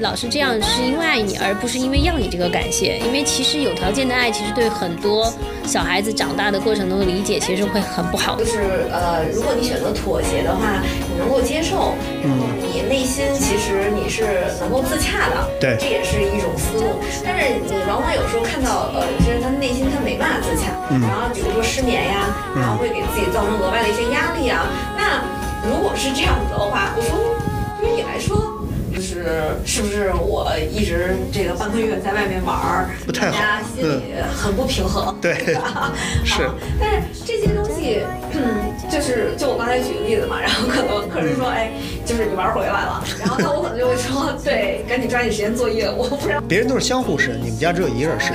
[0.00, 2.98] 老是这样是因为爱你，而不是因为要你这个感谢。
[2.98, 5.32] 因为其实有条件的爱，其实对很多
[5.64, 8.36] 小孩子长大的过程中的理解，其实会很不好。
[8.36, 17.00] 就是呃，如果你选择妥协的话，你能够接受，然后你内心其实你是能够自洽的，对这也是一种思路。
[17.24, 24.66] 但是你往往有时候看到呃，有些人他内心他没办法自洽，然后比如说失眠呀，然后会给自己造成额外的一些压力啊。
[24.96, 25.22] 那
[25.68, 27.36] 如果是这样子的话，我说
[27.80, 28.59] 对于你来说。
[29.00, 29.24] 就是
[29.64, 35.16] 是不是我一直这个半个月在外面玩儿，不太好大家心里很不平衡。
[35.22, 35.32] 对
[36.22, 41.72] 是啊但是这些东西，嗯，就是就我刚才举的例子嘛，然后可能客人说，哎，
[42.04, 48.34] 就是你玩回来了， 然后那我可能就会说，对，赶紧抓紧时间作业，我不然别人都是相互式，你们家只有一个人是，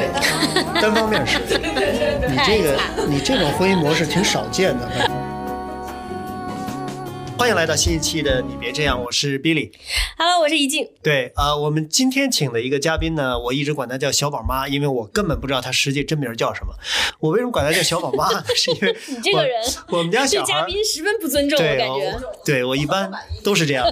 [0.82, 1.38] 单方面式。
[1.48, 2.28] 对对对。
[2.28, 4.90] 你这个你这种婚姻模式挺少见的。
[7.38, 9.70] 欢迎来到新一期的你别这样，我是 Billy。
[10.17, 10.88] Hello，我是怡静。
[11.03, 16.73] 对，呃，我们今天请的一个嘉宾呢，我一直管她叫小宝妈，因为我根本不知道她实际真名叫什么。
[17.19, 18.44] 我为什么管她叫小宝妈呢？
[18.55, 22.19] 是因为你这个人我，们家小嘉宾十分不尊重，我，感觉。
[22.45, 23.11] 对我一般
[23.44, 23.86] 都是这样。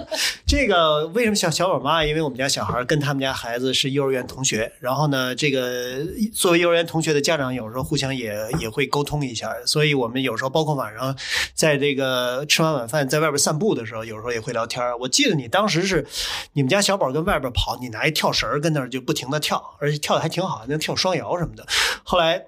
[0.46, 2.02] 这个为什么叫小宝妈？
[2.02, 5.98] 因为我们家小孩跟他们家孩子是幼儿园同学，然后呢，这个
[6.32, 11.14] 作为幼儿园同学的家长，有时候互相也也会沟通一下，所以我们有时候包括晚上
[11.52, 14.82] 在这个吃完晚饭在外边散步的时候，有时候也会聊天。
[14.98, 16.06] 我记得你当时是
[16.52, 21.66] 你们家小宝跟外边跑，你拿一跳绳跟那儿就不停的跳，而且跳的还挺好，能跳双摇什么的。
[22.02, 22.44] 后来，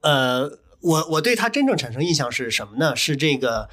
[0.00, 0.58] 呃。
[0.86, 2.94] 我我对他真正产生印象是什么呢？
[2.94, 3.68] 是这个，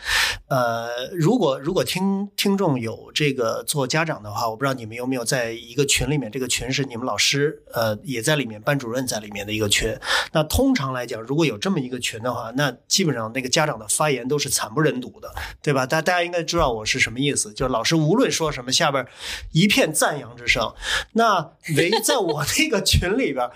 [0.48, 9.96] 呃，如果如果听听众有这个做家长的话，我不知道你们有没有在一个群里面，这个群是你们老师呃也在里面，班主任在里面的一个群。
[10.32, 15.86] 那通常来讲，如果有这么一个群的话，那基本上那个家长的发言都是惨不忍睹的，对吧？
[15.86, 19.06] 大大家应该知道我是什么意思，就是老师无论说什么，下边
[19.52, 20.74] 一片赞扬之声。
[21.12, 23.48] 那 唯在我那个群里边，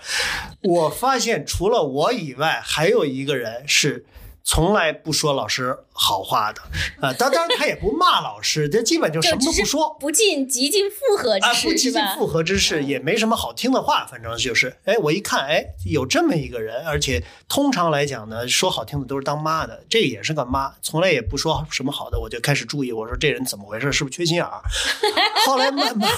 [0.62, 4.04] 我发现除了我以外，还有一个人是
[4.44, 6.62] 从来不说老师好话的
[7.00, 7.12] 啊。
[7.12, 9.94] 当当然他也不骂老师，这基本就什么都不说。
[10.00, 11.92] 不尽极尽复合啊，之事，啊不极？
[11.92, 24.62] 尽复合之事，也没什么好听的话，反正就是，哎，我一看，哎，有这么一个人，而且通常来讲呢，说好听的都是当妈的，这也是个妈，从来也不说什么好的，我就开始注意，我说这人怎么回事，是不是缺心眼儿？
[25.44, 26.10] 后来慢慢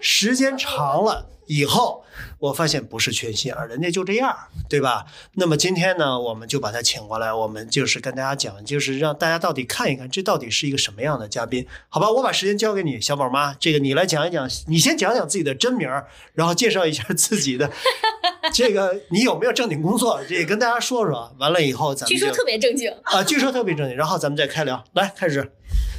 [0.00, 2.04] 时间长了以后，
[2.38, 4.36] 我发现不是缺心而，人家就这样，
[4.68, 5.06] 对吧？
[5.34, 11.66] 那么今天呢，我们就把他请过来，我们就是跟大家讲，就是让大家到底看一看，这到底是一个什么样的嘉宾？
[11.88, 15.88] 好吧，我把时间交给你，小宝妈，这个你来讲一讲，你先讲讲自己的真名，
[16.34, 17.70] 然后介绍一下自己的
[18.52, 21.34] 这个你有没有正经工作，这个跟大家说说。
[21.38, 22.90] 完了以后咱们就据说特别正经。
[23.02, 25.52] 啊，据说特别正经，然后咱们再开聊，来开始。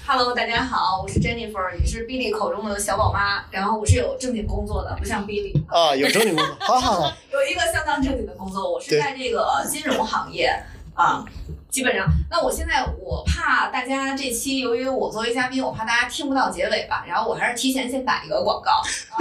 [0.05, 3.43] Hello，大家好，我是 Jennifer，也是 Billy 口中的小宝妈。
[3.51, 10.51] 然后我是有正经工作的，不像 Billy 啊，有正经工作，好好好， 有一个相当正经的工作，我是在这个金融行业
[10.97, 11.23] 啊。
[11.69, 18.71] 基本上，那我现在我怕大家这期，由于我作为嘉宾，我怕大家听不到结尾吧，然后我还是提前先打一个广告。
[18.71, 19.15] 啊、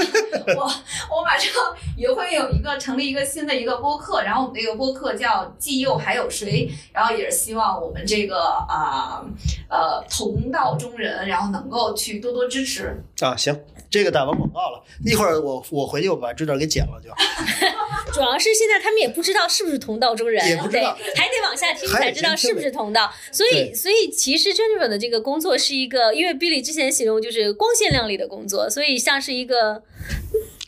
[0.57, 1.53] 我我马上
[1.97, 9.23] 也会有一个成立一个新的一个播客，然后我们这个播客叫“既又还有谁”，然后也是希望我们这个啊
[9.69, 13.05] 呃同道中人，然后能够去多多支持。
[13.21, 13.55] 啊，行，
[13.97, 17.09] 这个打完广告了，一会儿我我回去我把这段给剪了就。
[18.13, 23.11] 主要是现在他们也不知道是不是同道中人，也不知道对，还得往下听才知道是不是同道。
[23.33, 29.83] 所以，所以其实 Jennifer 的这个工作是一个，因为 Billy 之前形容就是光鲜亮丽的工作，所以像是一个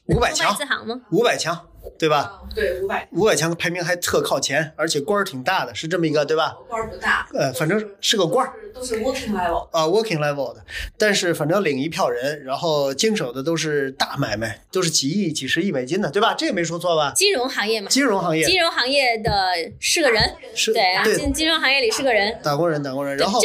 [0.06, 0.56] 五百强，
[0.86, 1.02] 吗？
[1.10, 1.67] 五百强，
[1.99, 2.19] 对吧？
[2.19, 6.56] 啊，对，五百五百强排名还特靠前，而且官儿挺大的，是这么一个，对吧？
[6.69, 8.53] 官儿不大，呃，反正是个官儿。
[8.75, 9.69] 都是 working level。
[9.72, 10.65] 啊，working level 的，
[10.97, 16.32] 但是反正领一票人，然后经手的都是大买卖，都是几亿、几十亿美金的，对吧？
[16.34, 17.12] 这也没说错吧？
[17.16, 19.32] 金融行业嘛，金融行业金融行业的
[19.81, 20.22] 是个人，
[20.55, 22.38] 是对，对金金融行业里是个人。
[22.41, 23.16] 打工人，打工人。
[23.16, 23.41] 然后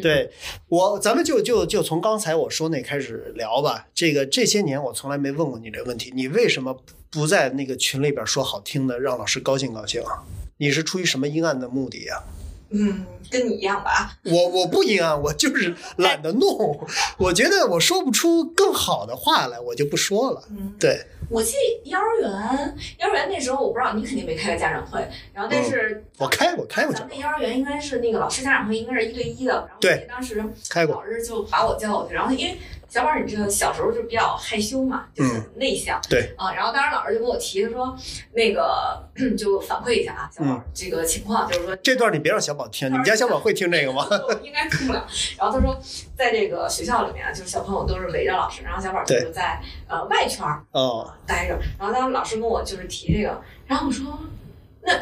[0.00, 0.30] 对
[0.68, 3.88] 我，咱们就就就从刚才我说那开始聊吧。
[3.94, 6.74] 这个这些年我从来没问过你这个问题，你为什么
[7.10, 10.22] 不在那个群里边说好听的，让老师高兴高兴啊？
[10.58, 12.20] 你是出于什么阴暗的目的呀、
[12.70, 14.18] 嗯，跟你一样吧。
[14.24, 16.86] 我我不阴暗，我就是懒得弄。
[17.16, 20.42] 我觉得我说不出更好的话来，我就不说了。
[20.50, 21.00] 嗯，对，
[21.30, 25.00] 我记得幼儿园，幼儿园那时候我不知道，你肯定没开过家长会。
[25.32, 29.52] 然后但是我开过，开过讲咱们幼儿园应该是那个老师家长会，应该是一对一的。
[29.54, 32.58] 然后对当时开过老师就把我叫过去，然后因为
[32.88, 36.52] 小宝，你这个小时候就比较害羞嘛，就是内向，对啊。
[36.52, 37.96] 然后当时老师就跟我提，他说
[38.32, 39.06] 那个
[39.36, 44.06] 就反馈一下啊，小宝这个情况，就是说这段你别让小宝听，你们家小宝会听这个吗？
[44.42, 45.06] 应该听不了。
[45.36, 45.78] 然后他说，
[46.16, 51.58] 在这个学校里面，就是小朋友都是围着老师，然后小宝就在呃外圈儿哦待着。
[51.78, 54.18] 然后当时老师跟我就是提这个，然后我说
[54.82, 54.92] 那。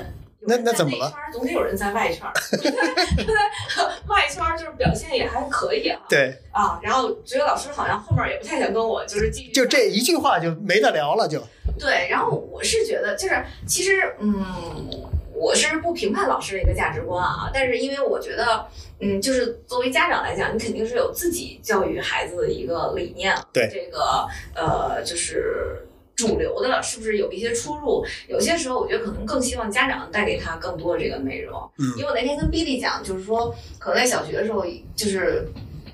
[0.47, 1.13] 那那怎么了？
[1.33, 2.33] 总得有人在外圈儿，
[4.09, 6.01] 外圈儿就是表现也还可以啊。
[6.09, 9.51] 对啊，然后觉得老师好像后面也不太想跟我就是继续。
[9.53, 11.43] 就这一句话就没得聊了，就。
[11.79, 14.89] 对，然后我是觉得就是其实嗯，
[15.35, 18.67] 我是不评判老师的一个价值观啊，但是因为我觉得
[19.01, 23.35] 嗯，就是作为家长来讲，你肯定是有自己教育孩子的一个理念。
[23.53, 25.86] 对这个呃，就是。
[26.17, 28.05] 主流的是不是有一些出入？
[28.27, 31.61] 有些时候，我觉得可能更希望家长带给他更多的这个内容。
[31.79, 34.65] 嗯，因为我那天跟 Billy 讲，就是说，可能在小学的时候，
[34.95, 35.47] 就是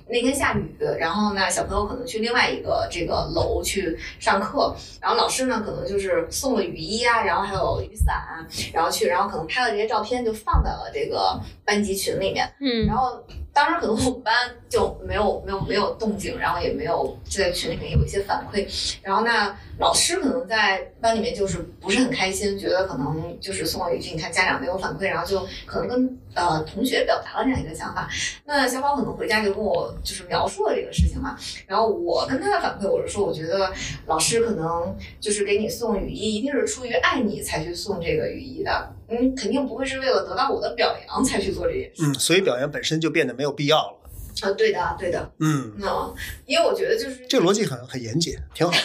[0.08, 12.48] 那天下雨，然后呢，小朋友可能去另外一个这个楼去上课，然后老师呢，可能就是送了雨衣啊，然后还有雨伞，然后去，然后可能拍了这些照片，就放在了这个班级群里面。
[12.60, 13.20] 嗯，然后。
[13.52, 14.34] 当时可能我们班
[14.68, 18.66] 就没有没有没有动静，然后也没有就在群里面有一些反馈，
[19.02, 28.08] 然后那老师可能在班里面就是不是很开心，觉得可能就是送了一句，你看家长没有反馈，然后就可能跟呃同学表达了这样一个想法。
[28.46, 33.70] 那小宝可能回家就跟我就是描述了这个事情嘛，然后我跟他的反馈我是说，我觉得
[34.06, 38.94] 老师可能就是给你送雨衣，一定是出于爱你才去送这个雨衣的。
[39.12, 42.02] 嗯，肯定不会是为了得到我的表扬才去做这件事。
[42.02, 43.98] 嗯，所以表扬本身就变得没有必要了。
[44.40, 45.30] 啊，对的，对的。
[45.40, 46.14] 嗯，嗯，
[46.46, 48.78] 因为我觉得就是这个逻辑很很严谨，挺好的。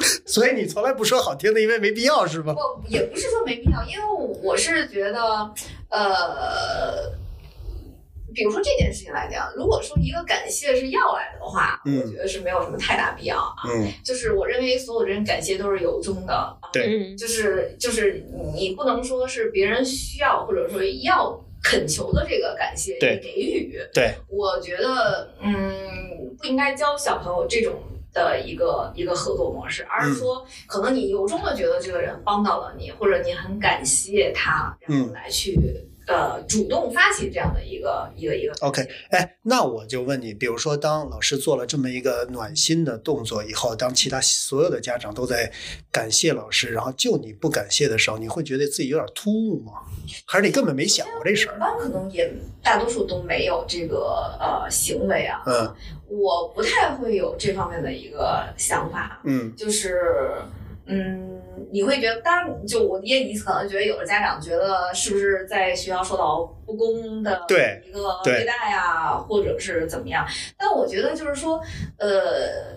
[0.26, 2.54] 所以你从来不说好听的，因为没必要是吧？
[2.54, 4.04] 不，也不是说没必要，因为
[4.42, 5.20] 我是觉得，
[5.90, 7.12] 呃。
[8.34, 13.54] 比如说这件事情来讲，如果说一个感谢是要来的话，我觉得是没有什么太大必要啊。
[13.68, 16.56] 嗯，就是我认为所有人感谢都是由衷的。
[16.72, 23.80] 对，就是就是你不能说是别人需要或者说要恳求的这个感谢你给予。
[23.92, 27.74] 对，我觉得嗯不应该教小朋友这种
[28.12, 35.58] 的一个一个合作模式，而是说可能你由衷的觉得这个人帮到了你，或者你很感谢他，然后来去。
[36.06, 38.52] 呃，主动发起这样的一个一个一个。
[38.60, 45.50] OK，哎，那我就问你，比如说，当老师做了这么一个暖心的动作以后，当其他所有的家长都在
[45.90, 49.72] 感谢老师，然后就你不感谢的时候，你会觉得自己有点突兀吗？
[50.26, 51.58] 还是你根本没想过这事儿？
[51.58, 52.30] 班可能也
[52.62, 55.42] 大多数都没有这个呃行为啊。
[55.46, 55.74] 嗯，
[56.08, 59.20] 我不太会有这方面的一个想法。
[59.24, 60.32] 嗯，就是。
[60.86, 61.40] 嗯，
[61.72, 67.44] 你会觉得，当然，就我也你可能觉得有的家长觉得是不是在学校受到不公的
[67.86, 70.26] 一个对待啊，或者是怎么样？
[70.58, 71.60] 但我觉得就是说，
[71.98, 72.76] 呃，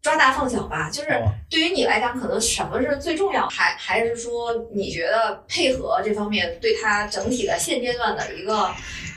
[0.00, 1.08] 抓大放小吧，就是
[1.50, 8.68] 对于你来讲，可能什么是最重要，还还是说你觉得配合这方面对他整体的现阶段的一个。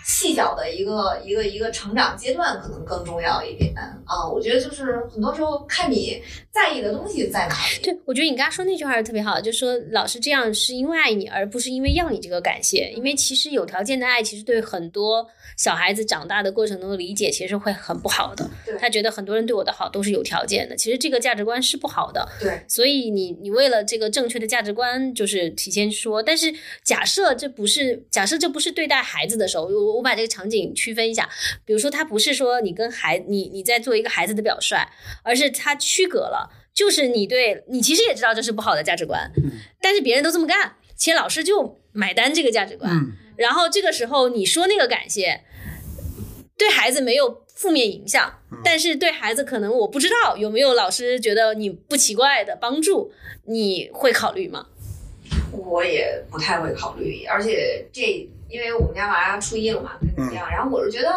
[0.07, 3.75] 细小的一个一个一个成长阶段可能更重要一点
[4.05, 7.79] 啊，我觉得就是很多时候看你在意的东西在哪里。
[7.83, 12.89] 对，我觉得你刚刚说那句话是特别好，就说老师这样是因为爱你，而不是因为要你这个感谢。
[12.95, 15.27] 因为其实有条件的爱，其实对很多
[15.57, 18.49] 小孩子长大的过程中的理解，其实会很不好的。
[18.79, 22.25] 他觉得很多人对我的好都是有条件的，其实这个价值观是不好的。
[22.39, 26.23] 对，所以你你为了这个正确的价值观，就是提前说。
[26.23, 26.53] 但是
[26.85, 29.96] 假设这不是假设这不是对待孩子的时候，我。
[29.97, 31.27] 我把这个场景区分一下，
[31.65, 34.77] 比如说，他不是说你跟孩你你在做一个孩子的表率，
[35.23, 39.31] 而是他区隔了，就是你对你其实也知道这是不好的价值观，
[39.81, 42.91] 但是别人都这么干，且老师就买单这个价值观，
[43.35, 45.41] 然后这个时候你说那个感谢，
[46.57, 53.11] 对孩子没有负面影响，但是对孩子可能我不知道有没有老师觉得你不奇怪的帮助，
[53.45, 54.67] 你会考虑吗？
[55.51, 58.29] 我也不太会考虑，而且这。
[58.49, 60.49] 因为我们家娃初一了嘛，怎么样？
[60.49, 61.09] 然后我是觉得，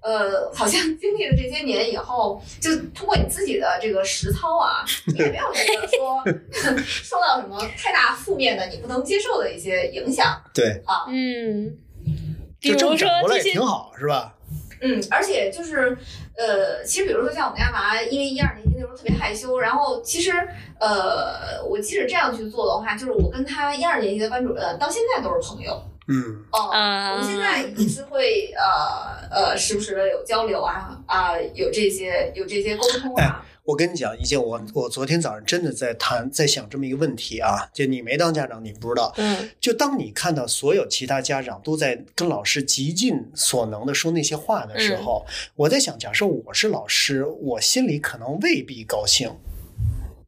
[0.00, 4.84] 呃，好像经历了这些年以后，就通过你自己的这个实操啊，
[5.16, 6.22] 也没有觉得说
[6.84, 10.40] 受到什么太大负面的、你不能接受的一些影响。
[10.54, 11.76] 对啊，嗯，
[12.60, 14.32] 就这么转过来也挺好，是吧？
[14.82, 15.96] 嗯，而且就是，
[16.36, 20.30] 呃，其实比如说像我们家娃，因为一二年级那时候特别害羞，然后其实，
[20.78, 25.82] 呃，我即使这样去做的话，就是我跟他一二年级的班主任到现在都是朋友。
[26.08, 33.44] 嗯哦，我们现在也是会呃，呃时不时的有交流啊啊，有这些有这些沟通啊。
[33.64, 39.12] 我跟你讲，一件我我昨天早上真的在谈，在想这么一个问题啊，就你没当家长，你不知道。
[39.16, 49.28] 嗯就当你看到所有其他家长都在跟老师极尽所能的说那些话的时候，我在想，假设我是老师，我心里可能未必高兴。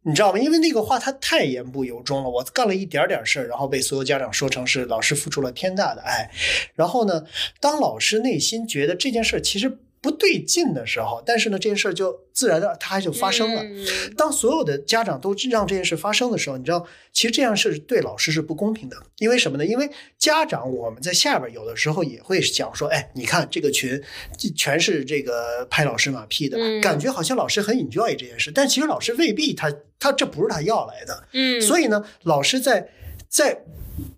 [0.02, 0.38] 你知道吗？
[0.38, 2.30] 因为那个话他太言不由衷了。
[2.30, 6.30] 我干了一点点事儿，然后被所有家长说成是老师付出了天大的爱。
[6.74, 7.24] 然后呢，
[7.60, 13.62] 当老师内心觉得这件事儿其实不对劲的时候，但是呢，这件事儿就自然的它就发生了。
[13.62, 13.86] 嗯
[14.16, 18.96] 当所有的家长都让这件事发生的时候，你知道，其实这样是对老师是不公平的。
[19.18, 19.64] 因为什么呢？
[19.66, 19.88] 因为
[20.18, 24.00] 家长我们在下边有的时候也会讲说，哎，你看这个群
[24.36, 31.24] 这全是这个拍老师马屁的，嗯感觉好像老师很 enjoy 这件事，但其实老师未必他他这不是他要来的。
[31.32, 32.88] 嗯，所以呢，老师在
[33.28, 33.62] 在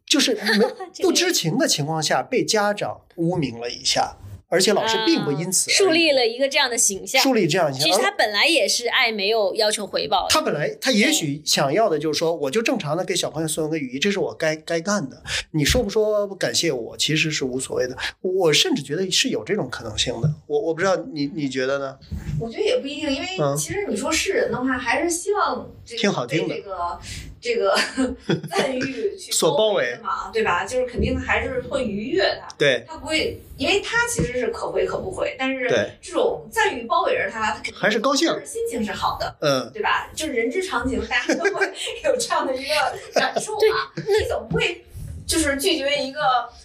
[0.07, 0.67] 就是没
[1.03, 4.17] 不知情的情况下被家长污名了一下，
[4.51, 7.23] 而且老师并不因此树立了一个这样的形象。
[7.23, 7.89] 树立这样形象。
[7.89, 10.27] 其实他本来也是爱没有要求回报的。
[10.29, 15.23] 他本来他也许想要的就是说，我就正常的给小朋友送个雨衣，这是我该该干的。
[15.53, 17.97] 你说不说感谢我，其实是无所谓的。
[18.21, 20.29] 我甚至觉得是有这种可能性的。
[20.49, 21.97] 我我不知道你你觉得呢？
[22.41, 26.99] 我觉得也不一定，因为嗯其实你说是人的话，还是希望这个挺好听的这个
[27.41, 27.75] 这个
[28.51, 30.65] 赞誉去所包围的嘛，对吧？
[30.65, 35.69] 就是肯定还是会愉悦他，对，他不会，因为他其实是可回可不回，但是
[36.03, 39.35] 这种赞誉包围着他，他肯定还是高兴就是心情是好的。
[39.41, 40.11] 嗯，对吧？
[40.15, 41.67] 就是人之常情，大家都会
[42.05, 42.75] 有这样的一个
[43.15, 43.91] 感受嘛。
[43.97, 44.85] 你总不会
[45.31, 46.21] 就是拒绝一个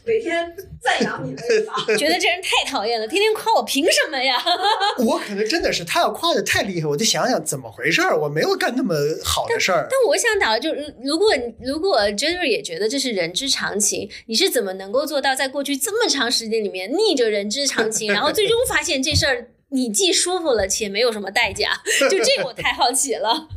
[0.05, 1.74] 每天赞扬你的人吧？
[1.98, 4.43] 觉得这人太讨厌了，天天夸我，凭什么呀？
[5.05, 9.88] 我可能真的是他要夸的太厉害，我就想想怎么回事儿，我没有干那么好的事儿。
[9.89, 11.29] 但我想打，就是如果
[11.62, 21.69] 如果 Jennifer 也觉得这是人之常情，你是怎么能够做到在过去这么长时间里面逆着人之常情， 然后最终发现这事儿你既舒服了且没有什么代价？
[22.10, 23.48] 就这个我太好奇了。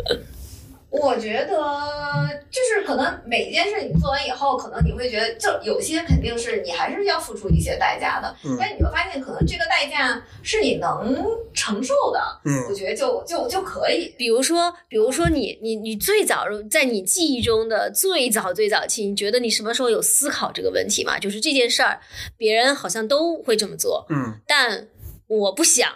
[0.90, 11.14] 我觉得就是可能每件事你做完以后，可能你会觉得，就有些肯定是你还是要付出一些代价的，嗯但你会发现，可能这个代价是你能
[11.52, 14.14] 承受的，嗯我嗯觉得就就就可以。
[14.16, 21.18] 比如说，比如说你你你最早在你记忆中的最早最早期，你觉得你什么时候有思考这个问题吗？
[21.18, 22.00] 就是这件事儿，
[22.38, 24.88] 别人好像都会这么做，嗯，但
[25.26, 25.92] 我不想，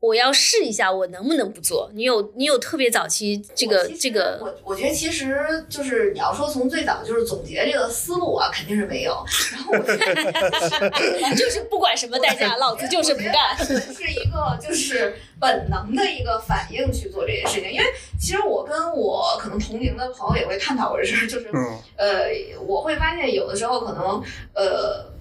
[0.00, 1.90] 我要试一下，我能不能不做？
[1.92, 9.22] 你有你有特别早期这个这个，我我觉得其实就是你要说从最早就是总结这个思路啊，肯定是没有。
[9.52, 13.56] 然后我觉得 就是不管什么代价，老子就是不干。
[13.58, 17.84] 是一个就是本能的一个反应去做这件事情，因为
[18.18, 22.24] 其实我跟我可能同龄的朋友也会探讨过这事儿，就是嗯呃，
[22.66, 24.22] 我会发现有的时候可能
[24.54, 25.19] 呃。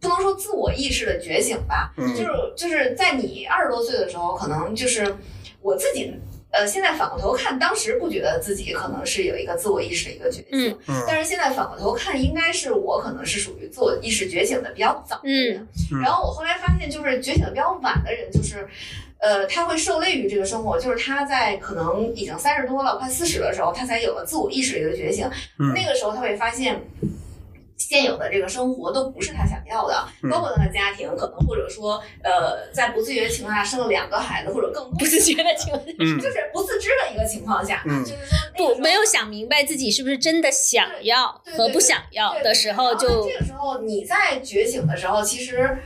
[0.00, 5.14] 不能说自我意识的觉醒吧，嗯就是就是在你二十多岁的时候，可能就是
[5.60, 6.12] 我自己，
[6.50, 15.68] 呃，现在反过头看，当时不觉得自己可能是有一个自我意识的一个觉醒，嗯嗯但是现在反过头看，应该是我可能是属于自我意识觉醒的比较早的人。
[15.92, 18.66] 嗯然后我后来发现，就是觉醒的比较晚的人，就是，
[19.18, 25.28] 呃，他会受累于这个生活，就是他在可能已经三十多了，快四十的时候，他才有了自我意识的一个觉醒。
[25.58, 26.80] 嗯那个时候他会发现。
[27.90, 45.76] 现有的这个生活都不是他想要的，嗯包括他的家庭，可能或者说，呃，在不自觉的情况下生了两个孩子，或者更多，不自觉的情况就是不自知的一个情况下，嗯就是说不没有想明白自己是不是真的想要和不想要的时候，就这个时候你在觉醒的时候，其实。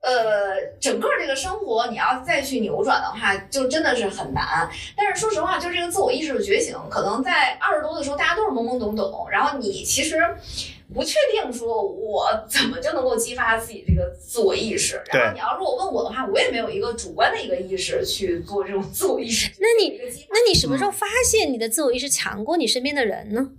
[0.00, 4.70] 呃，整个这个生活你要再去扭转的话，就真的是很难。
[4.96, 10.16] 但是说实话，就这个自我意识的觉醒，可能在二十多的时候，大家都是懵懵懂懂，然后你其实
[10.94, 15.02] 不确定说我怎么就能够激发自己这个自我意识。
[15.12, 19.50] 然后你要如果问我的话，我也没有一个主观的一个意识去做这种自我意识。
[19.58, 23.50] 那你那你什么时候发现你的自我意识强过你身边的人呢？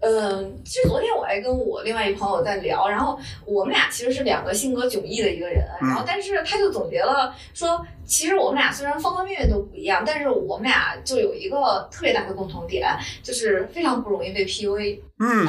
[0.00, 12.88] 嗯，其实昨天我还跟我另外一朋友在聊，然后我们俩其实是两个性格迥异的一个人，嗯然后但是他就总结了说，其实我们俩虽然方方面面都不一样，但是我们俩就有一个特别大的共同点，
[13.22, 15.00] 就是非常不容易被 PUA。
[15.18, 15.46] 嗯，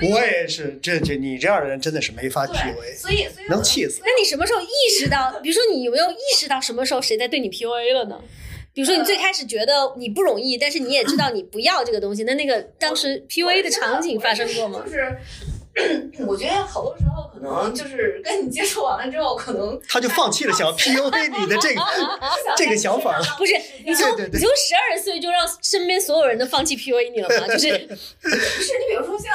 [0.12, 4.00] 我也是，这这你这样的人真的是没法，PUA，所以所以我能气死。
[4.04, 4.66] 那你什么时候意
[4.98, 5.38] 识到？
[5.42, 8.20] 比如说，你有没有意识到什么时候谁在对你 PUA 了呢？
[8.74, 14.82] 比如说，你最开始觉得你不容易，但是你也知道你不要这个东西，那那个当时 PUA 的场景发生过吗？
[14.84, 15.16] 就是。
[16.26, 21.80] 我觉得好多时候可能就是跟你接触完了之后，可能他就放弃了想要 PUA 你的这个
[22.56, 23.24] 这个想法了。
[23.38, 23.52] 不是，
[23.84, 27.46] 你从对对对你就十二岁就让身边所有人都放弃 PUA 你了吗？
[27.54, 29.32] 就是不是你比如说像，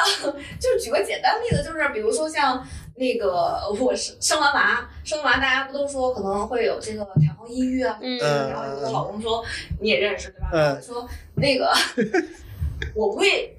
[0.59, 7.97] 就是举个简单例子，就是比如说像那个我生生完娃，生完娃大家不都说可能会有这个产后抑郁啊？
[8.01, 9.43] 嗯然后我老公说
[9.81, 10.49] 你也认识对吧？
[10.53, 11.71] 嗯说那个
[12.95, 13.55] 我不会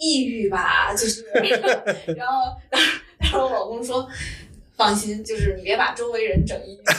[0.00, 0.92] 抑郁吧？
[0.92, 1.24] 就是，
[2.16, 2.56] 然后
[3.18, 4.08] 然后我老公说。
[4.76, 6.80] 放心，就是你别把周围人整抑郁。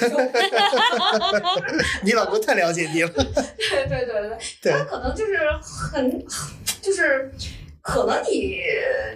[2.05, 3.09] 你老公太了解你了。
[3.09, 5.39] 对对对对，对他可能就是
[5.91, 6.23] 很，
[6.79, 7.31] 就是
[7.81, 8.59] 可能你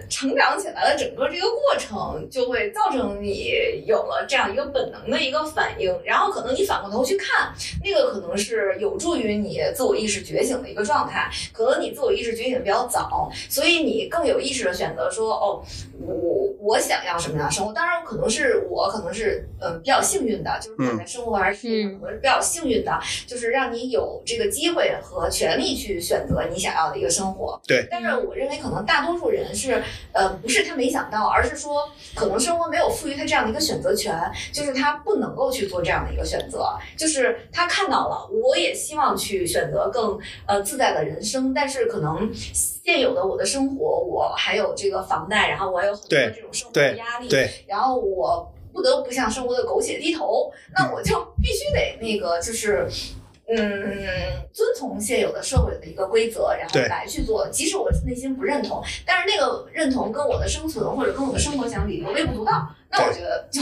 [0.08, 7.52] 成长起来的整个这个过程，就会造成你有了这样一个本能的一个反应，然后可能你反过头去看，
[7.84, 11.30] 那个可能是有助于你自我意识觉醒的一个状态。
[11.52, 15.62] 可能你自我意识觉醒的比较早，所以你更有意识的选择说，哦，
[16.00, 17.72] 我我想要什么样的生活？
[17.72, 27.60] 当然，可能是我可能是嗯、呃比较幸运的，就是我在生活还是事业上可能是比较幸运的，就是让你有这个机会和权利去选择你想要的一个生活。
[27.66, 29.82] 对，但是我认为可能大多数人是，
[30.12, 34.14] 呃，不是他没想到，而是说可能生活没有赋予他这样的一个选择权，
[34.52, 52.86] 就是他不能够去做这样的一个选择，就是他看到了，我也希望去选择更呃自在的人生，但是可能现有的我的生活，我还有这个房贷，然后我还有很多对这种生活的压力，对，然后我不得不向生活的苟且低头，那我就必须得那个就是。
[52.88, 53.25] 嗯，
[54.52, 62.68] 遵从现有的社会的一个规则，然后来去做，即使我内心不认同，但是那个认同跟我的生存或者跟我的生活相比，我微不足道。
[62.88, 63.60] 那我觉得就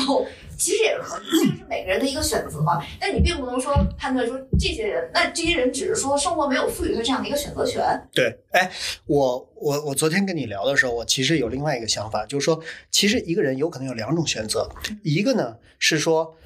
[0.57, 2.63] 其实也是可以，这个是每个人的一个选择，
[3.01, 7.83] 但你并不能说判断说这些人，那这些人只是说生活没有赋予他这样的一个选择权。
[8.13, 8.71] 对，哎，
[9.07, 12.61] 我我我昨天跟你聊的时候，我其实有另外一个想法，就是说，
[12.91, 14.69] 其实一个人有可能有两种选择，
[15.03, 16.37] 一个呢是说，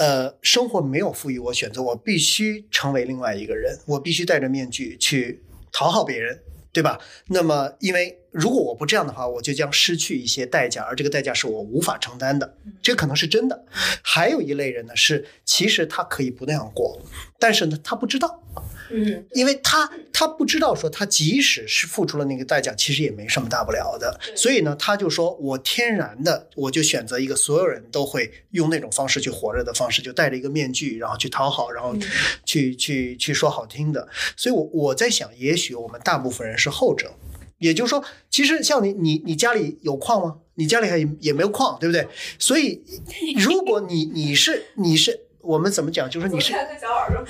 [0.00, 6.40] 呃，生活没有赋予我选择，我必须成为另外一个人，我必须戴着面具去讨好别人，
[6.72, 6.98] 对吧？
[7.26, 13.66] 那么，因为如果我不这样的话，我就将失去一些代价，而这个代价是我无法承担的，这可能是真的。
[14.00, 16.98] 还有一类人呢，是其实他可以不那样过，
[17.38, 18.42] 但是呢，他不知道。
[18.90, 32.02] 嗯，因为他他不知道说他即使是付出了那个代价，其实也没什么大不了的，所以呢，他就说我天然的我就选择一个所有人都会用那种方式去活着的方式，就戴着一个面具，然后去讨好，然后嗯
[32.44, 34.08] 去去去说好听的。
[34.36, 37.12] 所以我我在想，也许我们大部分人是后者。
[37.58, 40.38] 也就是说，其实像你，你你家里有矿吗？
[40.54, 42.08] 你家里还也没有矿，对不对？
[42.38, 42.82] 所以，
[43.36, 46.08] 如果你你是你是我们怎么讲？
[46.08, 47.24] 就是你是昨天跟小宝说，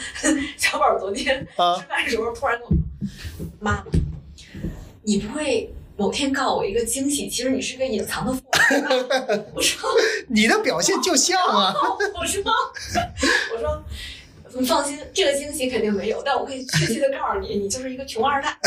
[0.56, 2.78] 小宝昨天啊吃饭的时候突然跟我说
[3.60, 3.84] ：“妈妈，
[5.02, 9.90] 你不会某天告诉我一个惊喜，其实你是个隐藏的富翁吧？”我说
[10.28, 11.75] 你的表现就像啊
[12.18, 12.42] ，：“我说，
[13.54, 13.84] 我说。”
[14.52, 18.58] 你放心，这个惊喜肯定没有，但我可以确切的告诉你，你就是一个穷二代。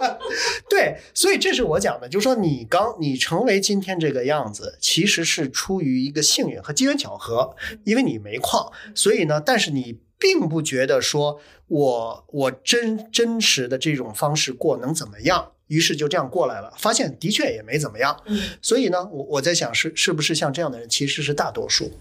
[0.68, 15.52] 对，所以这是我讲的，就是说你刚你成为今天这个样子，其实是出于一个幸运和机缘巧合，因为你没矿，所以呢，但是你并不觉得说我我真真实的这种方式过能怎么样。
[15.68, 21.92] 于是就这样过来了，发现的确也没怎么样，嗯所以呢，我我在想是是不是像这样的人其实是大多数，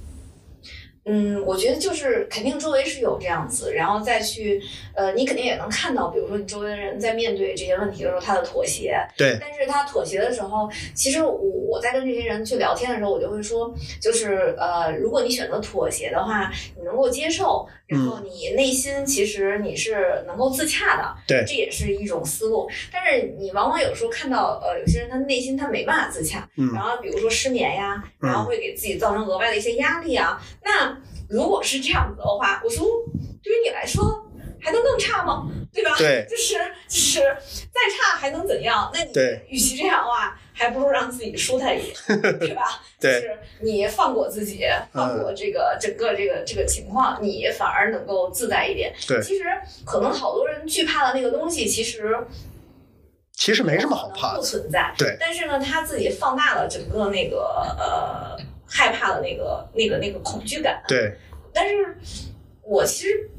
[1.11, 4.61] 嗯，我觉得就是肯定周围是有这样子，然后再去，
[4.93, 22.69] 呃，你肯定也能看到，比如说你周围的人在面对这些问题的时候，他的妥协，对但是他妥协的时候，其实我我在跟这些人去聊天的时候，我就会说，就是呃，如果你选择妥协的话，你能够接受，然后你内心其实你是能够自洽的，对这也是一种思路。
[22.93, 30.39] 但是你往往有时候看到，呃，有些人他内心他没办法自洽，嗯然后比如说失眠呀，然后会给自己造成额外的一些压力啊。
[30.63, 30.98] 那
[31.29, 32.85] 如果是这样子的话，我说
[33.43, 34.03] 对于你来说
[34.61, 35.47] 还能更差吗？
[35.71, 35.95] 对吧？
[35.97, 36.55] 对 就是
[36.87, 37.19] 就是
[37.71, 38.89] 再差还能怎样？
[38.93, 42.81] 那你对与其这样的话，还不如让自己舒坦一点， 对吧？
[42.99, 48.93] 对就是你放过自己，放过这个整个这个这个情况，你反而能够自在一点。
[49.07, 49.43] 对其实
[49.85, 52.17] 可能好多人惧怕的那个东西，其实
[53.33, 54.93] 其实没什么好怕不，存在。
[54.97, 57.37] 对但是呢，他自己放大了整个那个
[57.77, 58.35] 呃
[58.69, 60.81] 害怕的那个那个那个恐惧感。
[60.87, 61.17] 对，
[61.53, 61.97] 但是
[62.63, 63.29] 我其实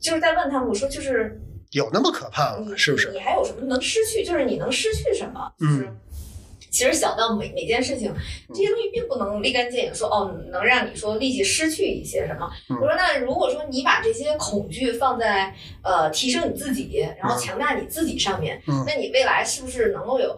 [0.00, 1.40] 就是在问他们，我说就是
[1.72, 2.74] 有那么可怕吗？
[2.76, 3.12] 是不是？
[3.12, 4.24] 你还有什么能失去？
[4.24, 5.52] 就是你能失去什么？
[5.58, 5.82] 就是。
[5.84, 5.96] 嗯
[6.72, 8.10] 其实想到每每件事情，
[8.48, 12.50] 这些东西并不能立竿见影说哦，能让你说立即失去一些什么。
[12.70, 20.34] 嗯我说那如果说你把这些恐惧放在呃提升你自己，然后嗯强大你自己上面，嗯那你未来是不是能够有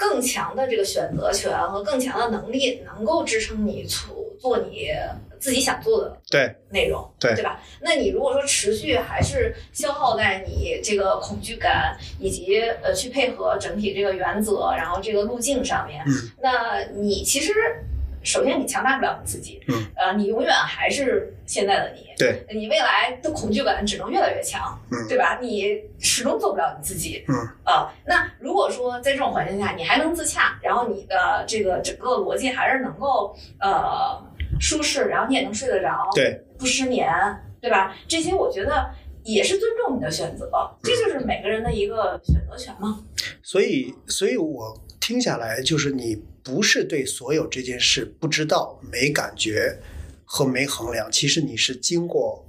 [0.00, 4.88] 更强的这个选择权和更强的能力，能够支撑你做做你
[5.38, 7.60] 自己想做的对内容，对对吧？
[7.82, 17.52] 那你如果说持续还是消耗在你这个恐惧感以及呃去配合整体这个原则，然后这个路径上面，嗯那你其实
[18.22, 25.08] 首先你强大不了你自己，嗯，呃，你永远还是现在的你，对，你未来的恐惧感只能越来越强，嗯。
[25.08, 25.38] 对吧？
[25.40, 34.22] 你始终做不了你自己，嗯，啊、那如果说在这种环境下你还能自洽，然后你的这个整个逻辑还是能够呃
[34.60, 37.10] 舒适，然后你也能睡得着，对，不失眠，
[37.60, 37.96] 对吧？
[38.06, 38.90] 这些我觉得
[39.24, 40.50] 也是尊重你的选择，
[40.82, 43.02] 这就是每个人的一个选择权嘛。
[43.42, 49.78] 所以，所以我听下来，就是你不是对所有这件事不知道、没感觉
[50.24, 52.44] 和没衡量，其实你是经过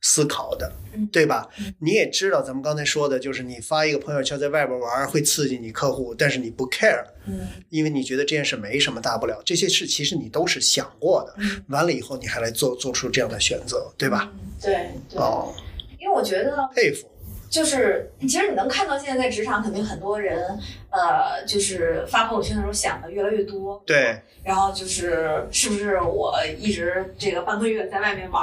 [0.00, 1.74] 思考的嗯，对吧嗯？
[1.80, 9.40] 你也知道，咱们刚才说的，就是你发一个朋友圈在外边玩会刺激你客户，但是你不 care，嗯因为你觉得这件事没什么大不了。
[9.44, 14.30] 这些事其实你都是想过的，嗯，完了以后你还来做做出这样的选择，对吧？
[14.60, 15.54] 对，哦，
[15.98, 17.08] 因为我觉得佩服，
[17.54, 20.58] 就是，其实你能看到现在在职场，肯定很多人，
[20.90, 28.42] 呃，就是发朋友圈的时候想的越来越多，对，然后就是是不是我一直这个半个月在外面玩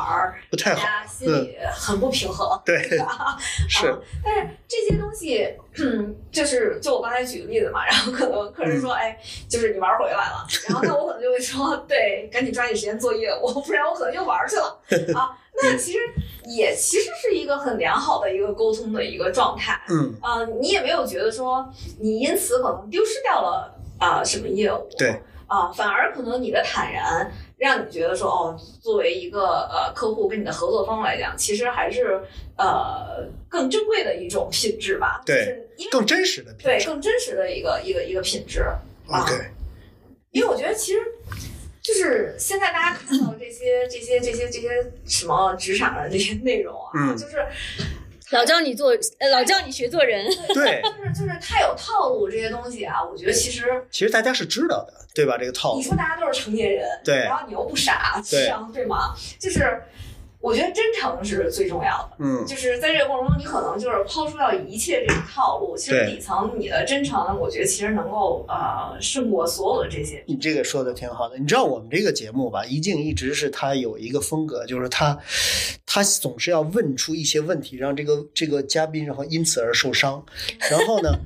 [0.49, 5.45] 不太好，家心里很不平衡，对，是 啊，但是这些东西，
[5.77, 9.19] 嗯，就是就我刚才举个例子嘛，然后可能客人嗯说，哎，
[9.49, 14.79] 就是你玩回来了，然后那我可能就会说，对，赶紧抓紧时间做业务，不然我可能又玩去了。
[15.13, 15.37] 啊。
[15.63, 15.99] 那其实
[16.45, 21.67] 也其实是一个很良好的一个沟通的一个状态，嗯，啊、你也没有觉得说
[21.99, 32.21] 你因此可能丢失掉了啊、什么业务，对，啊，反而可能你的坦然让你觉得说，哦，作为一个呃客户跟你的合作方来讲，其实还是
[32.57, 36.63] 呃更珍贵的一种品质吧，对就是因为更真实的品质。
[36.63, 38.61] 对更真实的一个一个一个品质，
[39.07, 39.33] 啊 OK，
[40.31, 40.99] 因为我觉得其实。
[41.81, 44.69] 就是现在大家看到这些这些这些这些
[45.05, 47.37] 什么职场的这些内容啊，嗯就是
[48.31, 50.25] 老教你做，呃，老教你学做人。
[50.53, 55.37] 对，就是就是太有套路这些东西啊，我觉得其实其实大家是知道的，对吧？
[55.37, 59.13] 这个套路，你说大家都是成年人，对然后你又不傻，智商对吗？
[59.37, 59.81] 就是
[60.41, 62.17] 我觉得真诚是最重要的。
[62.19, 70.23] 嗯，就是在这个过程中，你可能就是抛出掉一切这种套路，其实底层你的真诚，我觉得其实能够呃胜过所有的这些。
[70.27, 71.37] 你这个说的挺好的。
[71.37, 75.17] 你知道我们这个节目吧，一静一直是他有一个风格，就是他
[75.85, 80.23] 他总是要问出一些问题，让这个这个嘉宾然后因此而受伤。
[80.69, 81.19] 然后呢，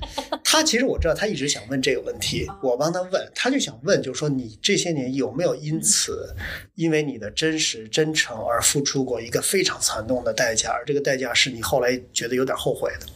[0.44, 6.34] 他其实我知道他一直想问这个问题，我帮他问，他就想问，就是说你这些年有没有因此
[6.74, 13.06] 因为你的真实真诚而付出过一个非常惨痛的代价，而这个代价是你后来觉得有点后悔的，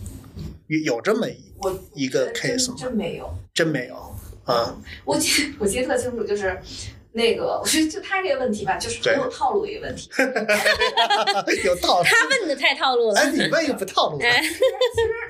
[0.69, 3.35] 有有这么一我一个 case 真吗真没有。
[3.53, 3.95] 真没有
[4.45, 4.75] 啊？
[5.05, 6.59] 我记我记得特清楚，就是
[7.13, 10.09] 那个，我觉得就他这个问题吧，就是很有套路的一个问题。
[11.65, 12.05] 有套路。
[12.05, 13.21] 他问的太套路了。
[13.21, 13.31] 哎，。
[13.31, 14.19] 你问又不套路。
[14.21, 14.49] 其实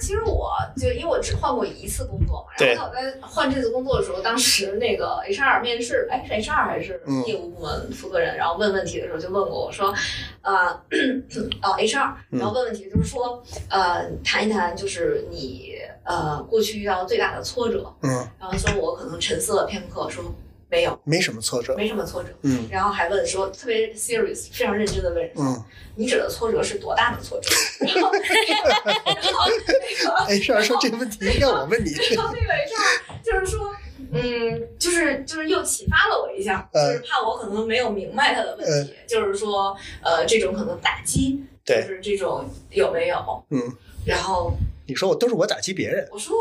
[0.00, 7.24] 其实我就因为我只换过一次工作嘛，然后我在换这次工作的时候，当时那个 HR 面试，哎是 HR 还是嗯。
[7.26, 9.94] 业务部门负责人，然后问问题的时候就问过我说，
[10.42, 10.68] 呃，
[11.62, 20.24] 哦 HR，然后问问题就是说，呃，谈一谈就是你呃过去遇到最大的挫折，嗯，然后说我可能沉思了片刻，说
[20.70, 22.28] 没有，没什么挫折，没什么挫折。
[22.42, 22.68] 嗯。
[22.70, 25.64] 然后还问说特别 serious，非常认真的问说，嗯，
[25.96, 27.50] 你指的挫折是多大的挫折？
[27.80, 33.74] 然后，然后那个哎，是说这个问题应该我问你，然后那个 HR 就是说，
[34.12, 43.44] 嗯，就是就是又启发了我一下，就嗯是怕我可能没有明白他的问题，就是说，呃，这种可能打击，就对，是这种有没有？
[43.50, 43.60] 嗯，
[44.04, 44.52] 然后
[44.86, 46.36] 你说我都是我打击别人，我说，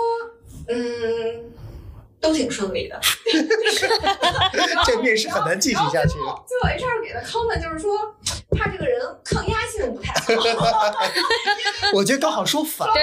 [0.67, 1.51] 嗯，
[2.19, 2.99] 都挺顺利的。
[4.85, 7.97] 这面试很难继续下去最后最后 HR 给的 comment 就是说，
[8.57, 10.93] 他这个人抗压性不太好。
[11.93, 12.93] 我觉得刚好说反了，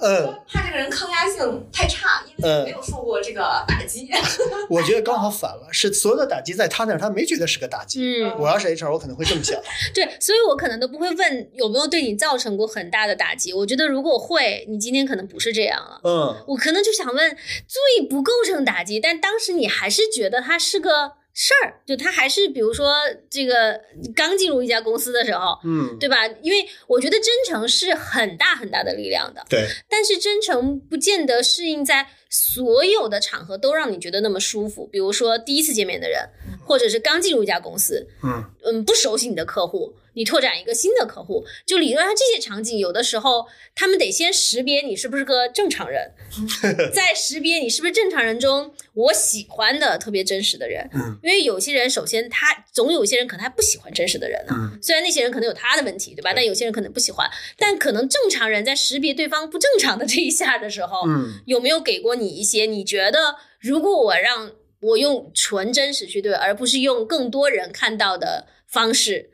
[0.00, 4.08] 嗯说他这个人抗压性太差，因为没有受过这个打击。
[4.70, 8.22] 我觉得刚好反了，是所有的打击在他那儿，他没觉得是个打击。
[8.22, 9.60] 嗯，我要是 HR，我可能会这么想，
[9.94, 13.52] 对，所以我可能都不会问有没有对你造成过很大的打击。
[13.52, 16.00] 我觉得如果会，你今天可能不是这样了。
[16.04, 22.94] 嗯，我可能就想问，最不构成打击，但当时你还是觉得它是个事儿，就它还是比如说
[23.28, 23.80] 这个
[24.14, 26.26] 刚进入一家公司的时候，嗯，对吧？
[26.40, 34.86] 因为我觉得真诚是很大很大的力量的，对，但是真诚不见得适应在所有的场合都让你觉得那么舒服。
[34.86, 36.26] 比如说第一次见面的人，
[36.66, 38.44] 或者是刚进入一家公司，嗯。
[38.68, 46.10] 嗯，不熟悉你的客户，你拓展一个新的客户，就理论上这些场景，有的时候他们得先识别你是不是个正常人，
[46.92, 51.16] 在识别你是不是正常人中，我喜欢的特别真实的人，嗯。
[51.22, 54.76] 因为有些人首先他总有一些人可能他不喜欢真实的人呢、嗯。
[54.82, 56.32] 虽然那些人可能有他的问题，对吧？
[56.34, 69.30] 但有些人可能不喜欢，但可能正常人在识别对方不正常的这一下的时候，嗯有没有给过你一些你觉得如果我让我用纯真实去对，而不是用更多人看到的方式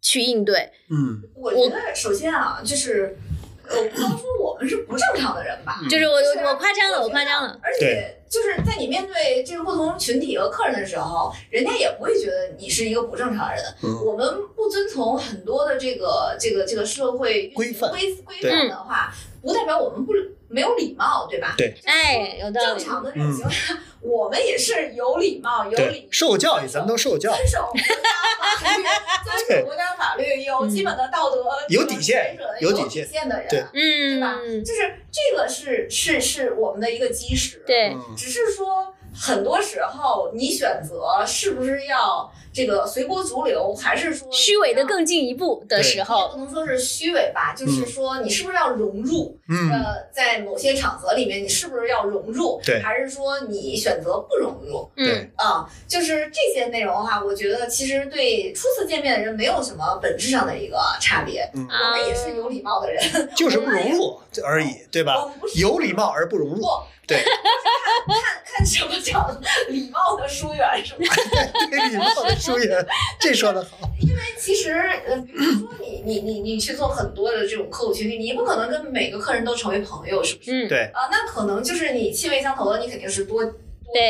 [0.00, 0.70] 去应对。
[0.90, 3.16] 嗯，我觉得首先啊，就是
[3.68, 7.58] 呃，不能说我们是不正常的人吧，嗯就是我就是我夸张了，我夸张了。
[7.62, 13.64] 而且就是在你面对这个不同群体和客人的时候，人家也不会觉得你是一个不正常的人。
[13.82, 20.12] 嗯我们不遵从很多的这个这个这个社会规范规规范的话，不代表我们不
[20.56, 21.54] 没有礼貌，对吧？
[21.58, 21.74] 对。
[21.84, 22.66] 哎，有道理。
[22.66, 23.52] 正常的这种行为，
[24.00, 27.94] 我们也是有礼貌，有礼对，受教育，咱们都受教育，遵守国家
[28.64, 28.84] 法律，
[29.44, 33.06] 遵守国家法律，有基本的道德，有底线有有底线。
[33.06, 33.64] 线的人，对。
[33.70, 34.40] 对吧？
[34.42, 38.14] 嗯，就是这个是是是我们的一个基石，对，嗯。
[38.16, 49.38] 只是说很多时候你选择是不是要这个随波逐流，还是说虚伪的更进一步的时也候，不能说是虚伪吧，就是说你是不是要融入？
[49.48, 52.58] 嗯，呃，在某些场合里面，你是不是要融入？
[52.64, 54.90] 对还是说你选择不融入？
[54.96, 61.48] 嗯对，啊、就是这些内容的话，我觉得其实对初次见面的人没有什么本质上的一个差别。
[61.54, 63.02] 嗯我们也是有礼貌的人，
[63.36, 65.26] 就是不融入而已，对我吧？
[65.26, 66.66] 们不是有礼貌而不融入不，
[67.06, 67.30] 对就是
[68.06, 70.98] 看看看什么叫礼貌的疏远，是吧？
[71.70, 72.84] 对礼貌的疏远，
[73.20, 74.72] 这说的好，因为其实，
[75.06, 80.66] 呃，比如说你你你你去做很多的这种客户群体，你不可能跟每个客人都成为朋友，是不是？
[80.66, 83.42] 嗯，对啊、那可能就是你气味相投的，你肯定是多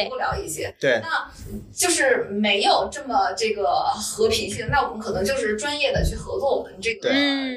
[0.09, 0.75] 多聊一些。
[0.81, 1.31] 对，那
[1.73, 7.09] 就是没有这么这个和平性，那我们可能就是专业的去合作，我们这个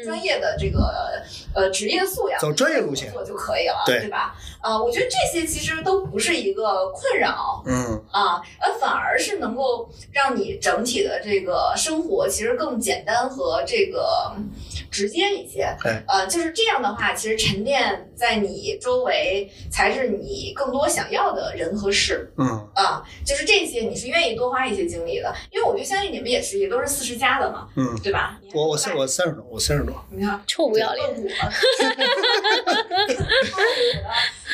[0.03, 4.35] 专业的这个呃职业素养，走专业路线做就可以了，对吧？
[4.61, 14.35] 啊、我觉得这些其实都不是一个困扰嗯，啊，呃反而是能够让你整体的这个生活其实更简单和这个
[14.91, 15.73] 直接一些。
[15.81, 22.08] 对呃，就是这样的话，其实沉淀在你周围才是你更多想要的人和事。
[22.37, 28.39] 嗯，啊，就是这些你是愿意多花一些精力的，因为我就相信你们也是，也都是四十加的嘛，嗯，对吧？
[28.53, 31.09] 我我三我三十多，我三十多，你看臭不要脸。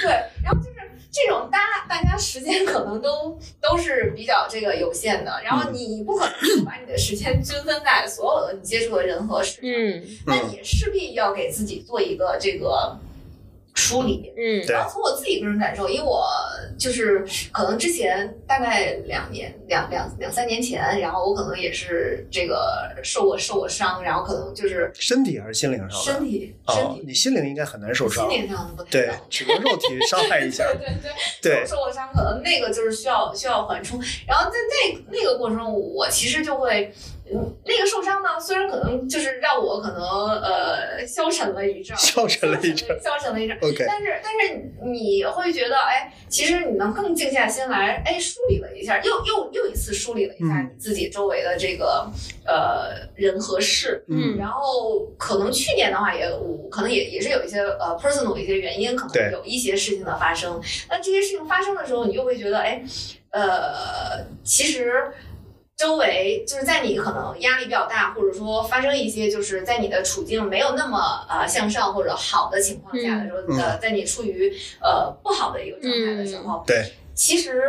[0.01, 0.09] 对，
[0.43, 0.75] 然后就是
[1.11, 10.03] 这种大大家时间可能都都是比较这个有限的，然后你不可能把你的时间 均分在所有的你接触的人和事上，嗯。
[10.25, 12.99] 那你势必要给自己做一个这个
[13.75, 14.33] 梳理。
[14.35, 16.25] 嗯对然后从我自己个人感受，因为我
[16.77, 25.95] 就是可能之前大概两年两两两三年前，然后我可能也是这个受过受过伤，然后可能就是身体还是心灵上的？
[25.95, 31.11] 身体身哦，体你心灵应该很难受伤心，灵上的不太对到，只能肉体伤害一下， 对对
[31.41, 33.99] 对，对，受过伤，可能那个就是需要需要缓冲。
[34.27, 36.93] 然后在那那个过程中，我其实就会，
[37.33, 40.01] 嗯，那个受伤呢，虽然可能就是让我可能
[40.41, 43.57] 呃消沉了一阵儿，消沉了一阵儿消沉了一阵。
[43.57, 52.07] OK，但是但是你会觉得，哎，其实你能更静下心来，哎，梳理了一下，又又又一次梳理了一下嗯你自己周围的这个
[52.45, 54.03] 呃人和事。
[54.07, 60.61] 嗯然后可能去年的话也，我可能也也是有一些呃 personal 的一些原因，可能有一些事情的发生。
[60.89, 62.83] 那这些事情发生的时候，你又会觉得，哎，
[63.31, 65.11] 呃，其实
[65.77, 73.59] 周围就是在你可能压力比较大，或者说发生一些就是在你的处境没有那么呃向上或者好的情况下的时候，嗯。
[73.59, 77.61] 呃，在你处于呃不好的一个状态的时候，对，其实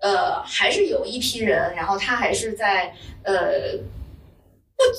[0.00, 3.78] 呃还是有一批人，然后他还是在呃。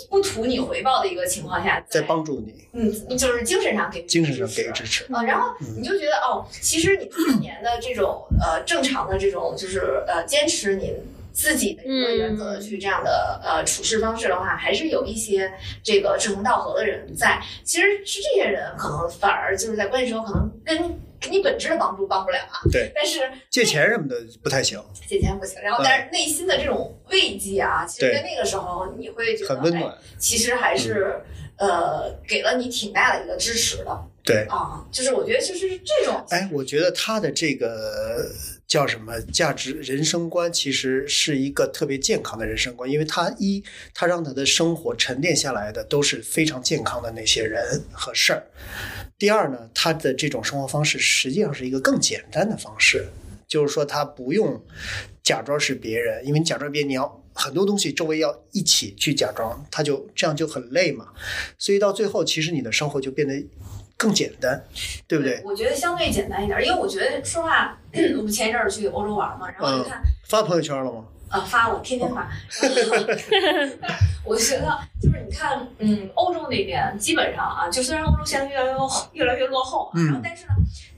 [0.10, 5.78] 不不图你回报的一个情况下，在帮助你，嗯，就是精神上给予精神上给予支持，呃，然后嗯。
[5.78, 10.93] 你就觉得哦，其实你这年的这种呃正常的这种就是呃坚持你
[11.32, 15.52] 自己的一个原则去这样的呃处事方式的话，还是有一些
[15.84, 17.42] 这个志同道合的人在。
[17.63, 20.78] 其实是这些人可能反而就是在关系中可能跟
[21.20, 22.60] 给你本质的帮助帮不了啊。
[22.72, 31.22] 对，但是借钱什么的不太行，借钱不行，然后但是内心的这种慰藉啊，其实在那个时候你会觉得哎很温暖，其实还是、
[31.58, 34.46] 呃给了你挺大的一个支持的对。
[34.50, 34.86] 啊。
[34.92, 36.26] 就是我觉得就是这种。
[36.30, 38.32] 哎，我觉得他的这个
[38.69, 43.63] 叫什么价值人生观，其实是一个特别健康的人生观，因为他一，
[43.95, 48.43] 他让他的生活沉淀下来的都是非常健康的那些人和事儿。
[49.17, 53.08] 第二呢，他的这种生活方式实际上是一个更简单的方式，
[53.47, 54.63] 就是说他不用
[55.23, 61.08] 假装是别人，因为你假装别人，你要很多东西周围要一起去假装，他就这样就很累嘛。
[61.58, 63.43] 所以到最后，其实你的生活就变得
[64.00, 64.64] 更简单，
[65.08, 65.42] 对不对？
[65.44, 67.78] 我觉得相对简单一点，因为我觉得说话，
[68.18, 71.04] 我们前一阵儿去欧洲玩嘛，然后你看、发朋友圈了吗？
[71.32, 72.28] 呃发了，天天发。
[74.26, 78.72] 我觉得就是你看，嗯，欧洲那边基本上啊，就虽然欧洲现在越来越
[79.14, 80.54] 越来越落后啊，嗯然后但是呢，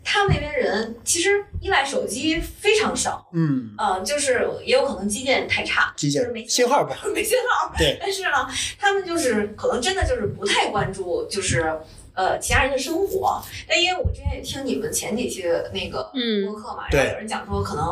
[0.05, 3.27] 他们那边人其实依赖手机非常少。
[3.33, 7.73] 嗯，呃，就是也有可能基建太差，基建就是没信号不好， 没信号。
[7.77, 8.47] 对，但是呢，
[8.79, 11.77] 他们就是可能真的就是不太关注，就是
[12.13, 13.41] 呃其他人的生活。
[13.67, 17.85] 但因为我之前也听你们前几期的那个嗯播客嘛，对然后有人讲说，可能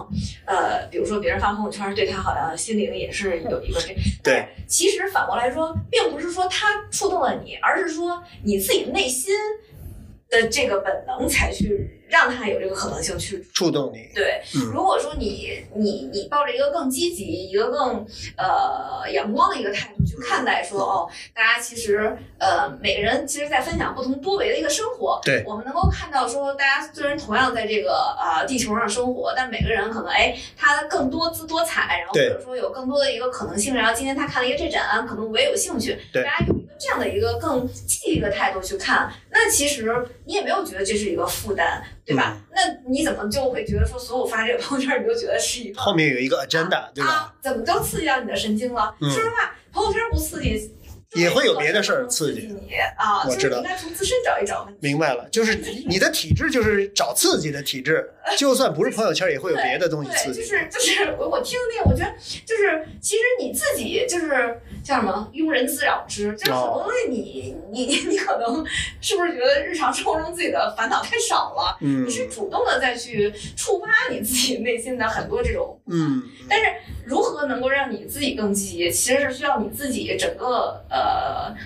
[0.46, 3.96] 呃，比如说别人发朋友圈，对他好像心灵也是有一个这。
[4.24, 4.48] 对。
[4.68, 9.34] 其实反过来说，并不是说他触动了你，而是说你自己内心
[10.30, 18.06] 的这个本能才去让他有这个可能性去触动你，对，嗯如果说你你你抱着一个更积极、一个更
[18.38, 25.20] 呃阳光的一个态度去看待说，哦，大家其实呃每个人其实在分享不同多维的一个生活。
[25.24, 33.76] 对我们能够看到说，大家虽然同样在这个呃地球上生活，但每个人可能哎他更多姿多彩，然后或者说有更多的一个可能性。
[33.76, 35.98] 然后今天他看了一个这展，可能我也有兴趣。
[36.12, 39.94] 对大家有这样的一个更积极的态度去看，那其实
[40.26, 42.38] 你也没有觉得这是一个负担，对吧？
[42.38, 47.12] 嗯那你怎么就会觉得说，所有发这个朋友圈，你就觉得是一个后面有一个 agenda，对吧？
[47.12, 47.34] 啊？
[47.42, 48.96] 怎么都刺激到你的神经了？
[49.02, 50.74] 嗯说实话，朋友圈不刺激，
[51.16, 53.28] 也会有别的事儿刺激你啊。
[53.28, 54.80] 我知道你应该从自身找一找问题。
[54.82, 55.56] 明白了，就是
[55.88, 60.44] 你的体质就是找刺激的体质，就算不是朋友圈，也会有别的东西刺对，就。
[60.44, 62.12] 是就是我我听的那个，我觉得
[62.46, 68.66] 就是其实你自己就是叫什么庸人自扰之，就是很多东西你你你可能
[69.02, 71.78] 是不是觉得日常生活中自己的烦恼太少了？
[71.82, 76.66] 嗯你是主动的再去触发你自己内心的很多这种嗯，但是
[77.06, 80.99] 如何能够让你自己更积极，其实是需要你自己整个呃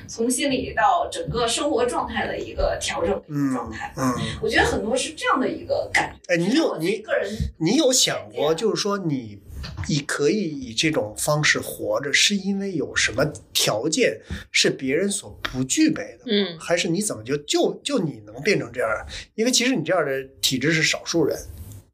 [0.08, 3.94] 从心理到整个生活状态的一个调整的一个状态。
[3.98, 6.34] 嗯，我觉得很多是这样的一个感觉。
[6.34, 9.40] 哎，你有你个人你有想过，就是说你
[9.88, 14.20] 你可以以这种方式活着，是因为有什么条件
[14.52, 16.26] 是别人所不具备的？
[16.28, 18.90] 嗯还是你怎么就就就你能变成这样？
[19.36, 21.38] 因为其实你这样的体质是少数人，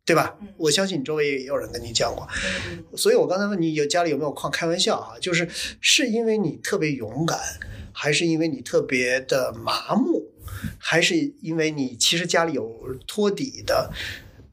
[0.10, 0.36] 对吧？
[0.42, 0.48] 嗯？
[0.58, 2.28] 我相信你周围也有人跟你讲过，
[2.72, 2.98] 嗯。
[2.98, 5.48] 所以我刚才问你有家里有没有矿，开玩笑啊，就是
[5.80, 7.38] 是因为你特别勇敢，
[7.94, 10.26] 还是因为你特别的麻木，
[10.80, 13.92] 还是因为你其实家里有托底的，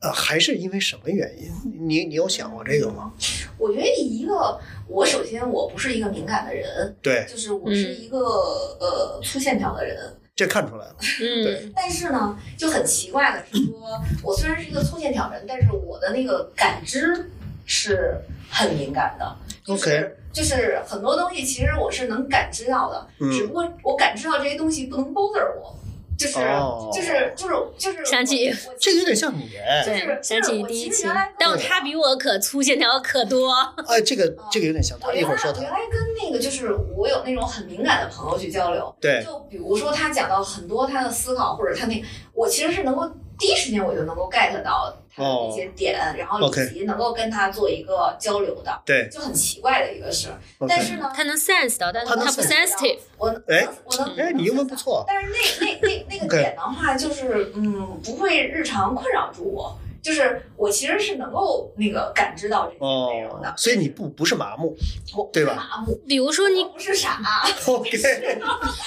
[0.01, 1.89] 呃，还是因为什么原因？
[1.89, 3.15] 你你有想过这个吗？
[3.57, 10.15] 我觉得一个，我首先我不是一个敏感的人，对，就是我是一个、呃粗线条的人。
[10.37, 10.95] 这看出来了。
[11.19, 17.31] 对嗯但是呢，就很奇怪的是说，我虽然是一个粗线条人，但是我的那个感知
[17.65, 18.21] 是
[18.51, 19.37] 很敏感的。
[19.65, 25.75] 就是 OK 就是很多东西其实我是能感知到的，嗯只不过我感知到这些东西不能 bother 我，
[26.19, 29.49] 就是、哦就是就是就是想起我我这个有点像你，
[29.85, 33.53] 就是对，想起我第一期其实原来，但他比我可粗线条可多。
[33.87, 35.59] 哎，这个这个有点像他，我原来一会儿说他。
[35.59, 42.03] 我原来跟那个就是我有那种很敏感的朋友去交流，对，就比如说他讲到很多他的思考，或者他那，
[42.33, 50.29] 我其实是能够第一时间我就能够 get 到他的那些点，然后以及能够跟他做一个交流的，对就很奇怪的一个事。
[50.59, 52.99] OK 但是呢，他能 sense 到，但是他能 sensitive。
[53.19, 54.77] 我哎我能哎，你英文不。
[54.77, 55.03] 错。
[55.09, 64.77] 但是那那那那个点的话，就是嗯，不会日常困扰住我，就是我其实是能够那个感知到这些内容的，哦，所以你不不是麻木
[65.13, 67.21] 不对吧麻木，比如说你不是傻，，
[67.67, 67.91] OK，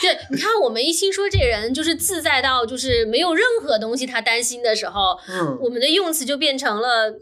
[0.02, 7.14] 对，你看我们一心说这人就是自在到就是没有任何东西他担心的时候，嗯，我们的用词就变成了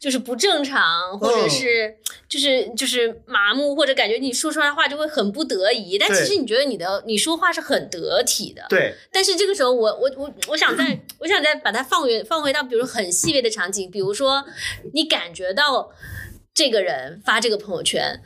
[0.00, 1.96] 就是不正常，或者是
[2.28, 5.96] 就是就是麻木，或者感觉你说出来的话就会很不得已。
[5.96, 8.66] 但其实你觉得你的你说话是很得体的。
[8.68, 14.44] 对，但是这个时候我，我我我想再 我想再把它放回放回到比如很细微的场景，比如说
[14.94, 15.92] 你感觉到
[16.52, 18.20] 这个人发这个朋友圈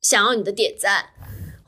[0.00, 1.06] 想要你的点赞。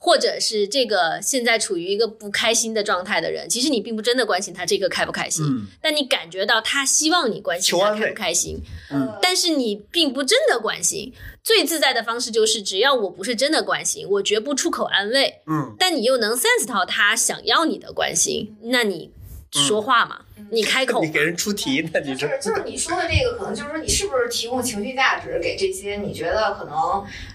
[0.03, 8.59] 或者是这个现在处于一个不开心的状态的人，其实你并不真的关心他这个开不开心，嗯但你感觉到他希望你关心他开不开心，
[8.91, 11.13] 嗯但是你并不真的关心。
[11.45, 19.11] 最自在的方式就是，只要我不是真的关心，我绝不出口安慰，嗯，但你又能 sense 到他想要你的关心，那你
[19.53, 21.03] 说话嘛，你开口。
[21.05, 26.74] 你给人出题，呢你是就是你说的这个，可能就是说你是不是提供情绪价值给这些你觉得可能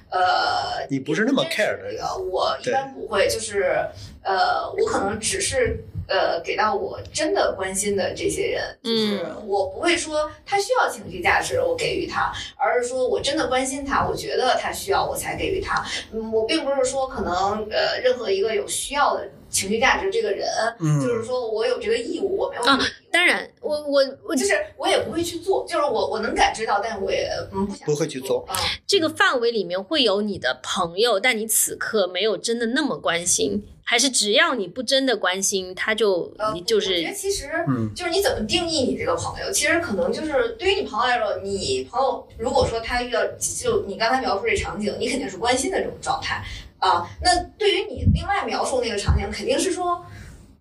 [0.10, 1.96] 呃你不是那么 care 的人。
[1.96, 3.76] 这个，我一般不会，就是
[4.24, 15.86] 呃，我可能只是呃给到我真的关心的这些人，就是嗯我不会说他需要情绪价值，我给予他，而是说我真的关心他，我觉得他需要，我才给予他。
[16.12, 20.48] 嗯，我并不是说可能呃任何一个有需要的情绪价值这个人，
[20.80, 21.02] 嗯。
[21.02, 22.80] 就是说我有这个义务，我没有啊
[23.12, 28.46] 当然，我我我就是我也不会去做，就是我我能感知到，但我也嗯不想不会去做。
[28.48, 28.56] 啊。
[28.86, 46.44] 这个范围里面会有你的朋友，但你此刻没有真的那么关心，还是只要你不真的关心，他就呃，你就我觉得是其实嗯就是你怎么定义你这个朋友，其实可能就是对于你朋友来说，你朋友如果说他遇到就你刚才描述这场景，你肯定是关心的这种状态
[46.80, 47.08] 啊。
[47.22, 50.04] 那对于你另外描述那个场景，肯定是说，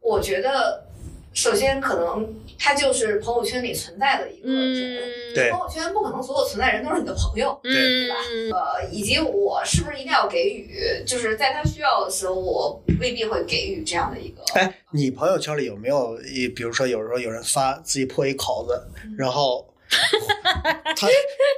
[0.01, 0.85] 我觉得
[1.33, 2.29] 首先可能
[2.59, 5.01] 他就是朋友圈里存在的一个人。
[5.01, 8.15] 嗯对朋友圈不可能所有存在人都是你的朋友，对吧？
[8.31, 14.41] 嗯呃，以及我是不是一定要给予，就是在他需要的时候，我未必会给予这样的一个。
[14.55, 18.81] 哎，你朋友圈里有没有一，比如说有时候有人发自己破一口子，
[19.19, 19.67] 然后
[20.97, 21.09] 他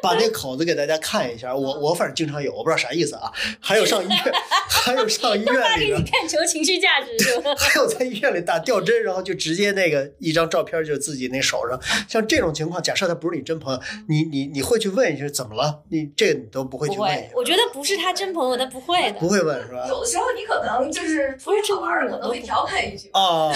[0.02, 3.30] 把那口子给大家看一下，我我反正经常有，我不知道啥意思啊。
[3.60, 4.34] 还有上医院，
[4.68, 7.54] 还有上医发院里边给你，看求情绪价值是吧？
[7.58, 11.78] 还有在医院里打吊针，然后就直接那个一张照片就自己那手上，
[12.08, 15.82] 像这种情况，假设他不是你真朋友，你你你会去问一句怎么了？
[15.90, 19.26] 你这个你都不会不去问一下，，会我觉得不是他真朋友，他不会的不。
[19.28, 19.86] 会问是吧？
[19.88, 23.50] 有的时候你可能就是 出于好玩儿，可能会调侃一句，啊，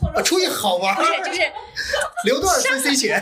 [0.00, 1.42] 或者啊出于好玩不是，就儿，是
[2.24, 3.20] 留段 CC 钱，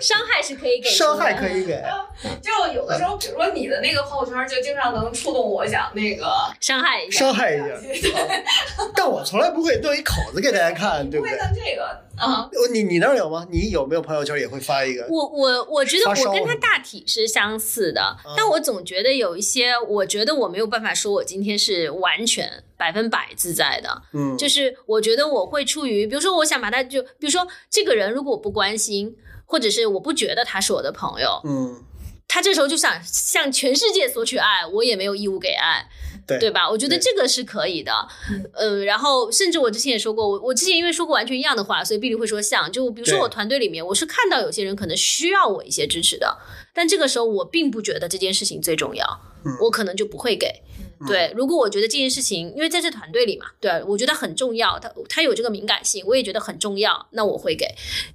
[0.00, 1.82] 伤害是可以给的，伤害可以给。
[2.40, 6.26] 就有的时候，比如说你的那个朋友圈，就经常能触动我想那个
[6.60, 7.18] 伤害一下。
[7.20, 8.08] 伤害一下，
[8.94, 11.84] 但我从来不会弄一口子给大家看，对不对不会弄这个
[12.16, 12.42] 啊。
[12.42, 13.46] 哦你你那儿有吗？
[13.50, 15.06] 你有没有朋友圈也会发一个？
[15.08, 29.16] 我我我觉得我跟他大体是相似的，嗯但我总觉得有一些，我觉得我没有办法说我今天是完全百分百自在的，嗯，就是我觉得我会出于，比如说我想把他就，比如说这个人如果我不关心，
[29.52, 31.84] 或者是我不觉得他是我的朋友，嗯，
[32.26, 35.86] 他这时候就想向全世界索取爱，我也没有义务给爱，
[36.26, 36.70] 对对吧？
[36.70, 37.92] 我觉得这个是可以的
[38.30, 46.38] 嗯，呃，然后甚至我之前也说过，我我之前因为说过完全一样的话，所以碧丽会说像，就比如说我团队里面，我是看到有些人可能需要我一些支持的，
[46.72, 50.62] 但这个时候我并不觉得这件事情最重要，嗯我可能就不会给。
[51.06, 57.66] 对，如果我觉得这件事情，因为在这团队里嘛，对我觉得很重要，他他有这个敏感性，我也觉得很重要，那我会给，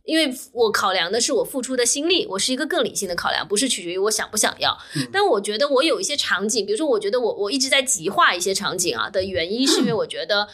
[0.03, 4.77] 因为我考量的是我付出的心力，我是一个更理性的考量，不是取决于我想不想要。
[5.11, 10.47] 但我觉得我有一些场景，比如说，我觉得我我一直在极化一些场景啊的原因，是因为我觉得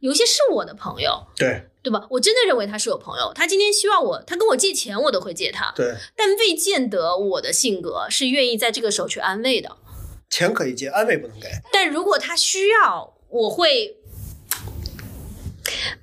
[0.00, 1.26] 有一些是我的朋友。
[1.36, 2.06] 对对吧？
[2.10, 9.74] 我真的认为他是我朋友，他今天需要我，他跟我借钱，我都会借他，对，但未见得我的性格是愿意在这个时候去安慰的。
[10.30, 11.48] 钱可以借，安慰不能给。
[11.72, 13.96] 但如果他需要，我会，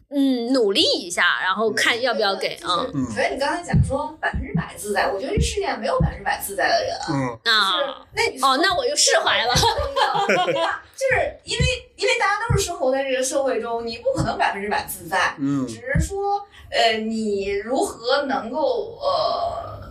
[0.09, 2.55] 嗯，努力一下，然后看要不要给。
[2.63, 7.05] 啊，嗯，首先你刚才讲说百分之百自在，我觉得这世界上没有百分之百自在的人啊。
[7.09, 9.53] 嗯，就是啊，那你哦，那我就释怀了。
[10.45, 10.83] 对吧？
[10.95, 11.65] 就是因为
[11.95, 19.84] 因为大家都是生活在这个社会中，你不可能百分之百自在，嗯只是说呃，你如何能够呃。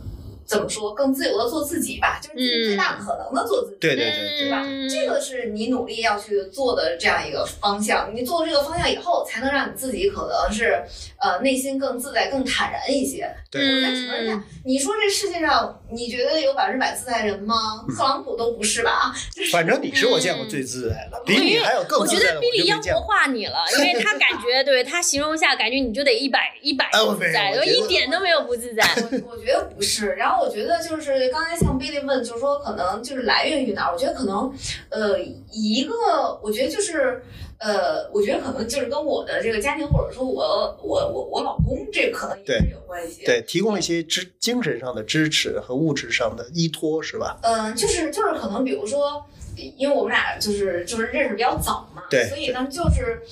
[0.55, 3.77] 怎么说更自由的做自己吧，就是尽最大可能的做自己。
[3.81, 4.63] 对对对对吧？
[4.65, 8.15] 嗯这个是你努力要去做的这样一个方向。
[8.15, 10.83] 你做这个方向以后，才能让你自己可能是
[11.19, 13.29] 呃内心更自在、更坦然一些。
[13.51, 17.85] 对我再请问一下，你说这世界上你觉得有百分之百自在人吗？
[17.89, 19.15] 嗯特朗普都不是吧？
[19.53, 23.01] 反正你是我见过最自在的，比你还有更我觉自在的，得比利妖我就没见过。
[23.01, 28.83] 魔化你了，因为他感觉对他形容一下，感觉你就得一百一百自在，我一点都没有不自在。
[28.97, 33.93] 我我觉得不是，然后我觉得就是刚才像 Billy 问，就是说可能就是来源于哪儿？
[33.93, 34.53] 我觉得可能
[34.91, 35.19] 呃
[35.51, 35.95] 一个，
[36.43, 37.23] 我觉得就是
[37.59, 43.25] 呃，我觉得可能就是跟我的这个家庭或者说我我我我老公这个可能也是有关系。
[43.25, 47.39] 对，提供一些支精神上的支持和物质上的依托，是吧？
[47.43, 49.25] 嗯，就是就是可能比如说，
[49.57, 53.23] 因为我们俩就是就是认识比较早嘛，对所以呢就是。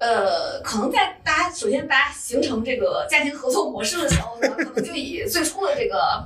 [0.00, 6.24] 呃，可能在大家首先大家形成这个家庭合作模式的时候呢，可能就以最初的这个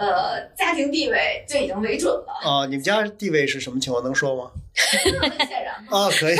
[0.00, 4.02] 呃家庭地位就已经为准了，啊，你们家地位是什么情况？
[4.02, 4.50] 能说吗？
[4.74, 6.06] 很显然嘛。
[6.06, 6.34] 啊，可以。
[6.34, 6.38] 你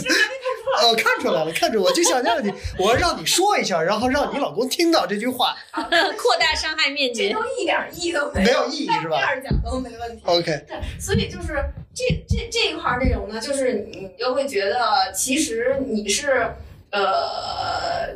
[0.00, 0.80] 是不是还没看出来？
[0.88, 5.54] 哦，看出来了，看出我就想让你，我让你说一下，然后让你老公听到这句话。
[5.72, 7.42] 扩大伤害面积这都。
[7.58, 10.22] 一点意义都没有没有意义是吧第二讲都没问题。
[10.24, 11.54] OK，对，所以就是
[11.94, 16.50] 这这这一块儿内容呢，就是你就会觉得，其实你是
[16.90, 18.08] 呃，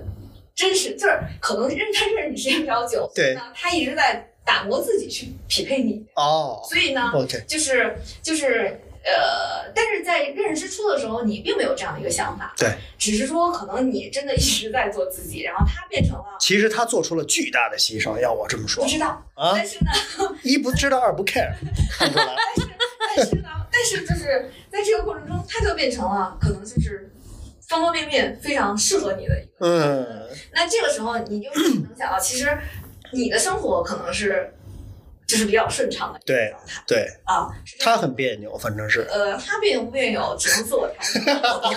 [0.57, 19.91] 真实，就是可能认他认识你时间比较久，对他一直在打磨自己去匹配你，哦所以呢，，OK，就是就是呃，但是在认识之初的时候，你并没有这样的一个想法，对，只是说可能你真的一直在做自己，然后他变成了其实他做出了巨大的牺牲，要我这么说不知道，啊，但是呢。
[20.43, 21.53] 一不知道，二不 care，
[21.99, 22.37] 看出来了。
[23.17, 27.11] 但是呢，但是就是在这个过程中，他就变成了可能就是
[27.69, 29.67] 方方面面非常适合你的一个。
[29.67, 32.57] 嗯，那这个时候你就能想到，其实
[33.13, 34.53] 你的生活可能是
[35.27, 36.55] 就是比较顺畅的对
[36.87, 37.49] 对，啊。
[37.81, 39.01] 他很别扭，反正是。
[39.11, 41.01] 呃，他别扭不别扭，只能自我调
[41.61, 41.77] 整。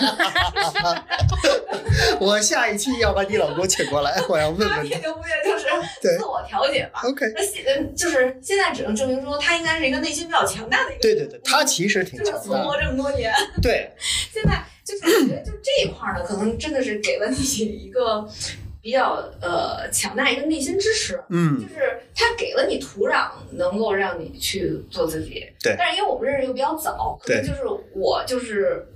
[2.20, 4.88] 我下一期要把你老公请过来，我要问他问他。
[4.88, 5.66] 别扭不别扭，就是
[6.16, 7.00] 自我调节吧。
[7.04, 11.00] OK，那现呃就是现在只能证明说，他应该是一个内心比较强大的一个。
[11.02, 12.46] 对对对，他其实挺就是强大的。
[12.46, 13.90] 存活这么多年，对，
[14.32, 14.62] 现在
[14.98, 18.26] 就是我觉得就这一块儿呢，可能真的是给了你一个
[18.82, 21.22] 比较呃强大一个内心支持。
[21.28, 25.46] 嗯就是他给了你土壤，能够让你去做自己。
[25.62, 27.60] 对但是因为我们认识又比较早，可能就是
[27.94, 28.86] 我就是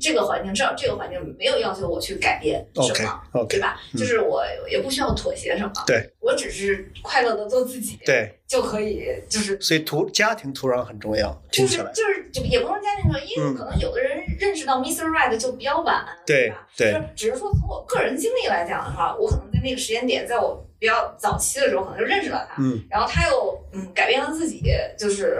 [0.00, 3.20] 这个环境，至少这个环境没有要求我去改变什么。
[3.48, 3.80] 对吧？
[3.92, 11.78] 嗯就是我也不需要妥协什么，对我只是快乐的做自己，对，就可以，就是所以土家庭土壤很重要，就是。
[11.94, 15.04] 就是就也不能家庭说，因为嗯可能有的人认识到 Mr.
[15.10, 16.66] Right 就比较晚，对吧？
[16.76, 24.62] 对就是只是说从我个人经历来讲的话，我可能在那个时间点，在我比较早期的时候，可能就认识了他，嗯然后他又嗯改变了自己，
[24.98, 25.38] 就是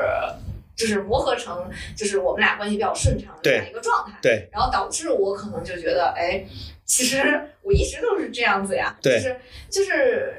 [0.77, 6.45] 就是磨合成就是我们俩关系比较顺畅的这样一个状态，对然后导致我可能就觉得，哎，
[6.85, 7.19] 其实
[7.63, 9.37] 我一直都是这样子呀，对就是
[9.71, 10.35] 就是。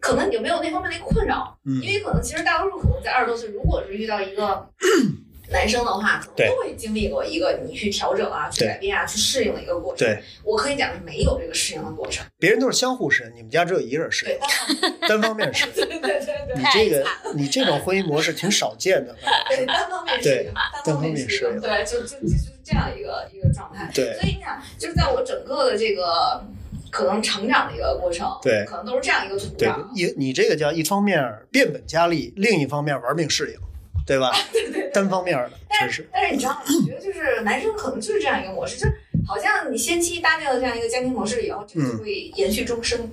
[0.00, 4.68] 可能你就没有那方面的困扰，嗯因为可能其实大多数可能在二十多岁，如果是遇到一个
[5.50, 10.06] 男生的话，可能都会经历过一个你去调整啊、去改变啊、去适应的一个过程。
[10.06, 12.24] 对，我可以讲是没有这个适应的过程。
[12.38, 14.34] 别人都是相互适应，你们家只有一个人适对。
[14.34, 15.74] 应，， 单方面适应。
[15.76, 16.56] 对对对对。
[16.56, 19.14] 你这个你这种婚姻模式挺少见的，
[19.48, 20.52] 对，单方面适对应，
[20.84, 21.60] 单方面适适应。
[21.60, 23.90] 对，就就就就是这样一个一个状态。
[23.94, 24.14] 对。
[24.14, 26.42] 所以你想，就是在我整个的这个
[26.90, 28.64] 可能成长的一个过程，对。
[28.64, 29.86] 可能都是这样一个土对壤。
[29.94, 33.58] 一你这个叫一方面变本加厉，另一方面玩命适应，
[34.06, 34.30] 对吧？
[34.52, 34.90] 对对对。
[34.90, 36.08] 单方面的，但是。
[36.12, 36.62] 但是你知道吗？
[36.66, 38.92] 我觉得就是男生可能就是这样一个模式，就是
[39.26, 43.10] 好像你先期搭建了这样一个家庭模式以后，这个就会延续终生。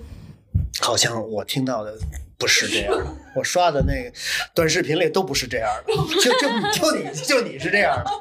[0.79, 1.97] 好像我听到的
[2.37, 4.11] 不是这样的， 我刷的那个
[4.53, 8.11] 短视频里都不是这样的，就就就你就你是这样的，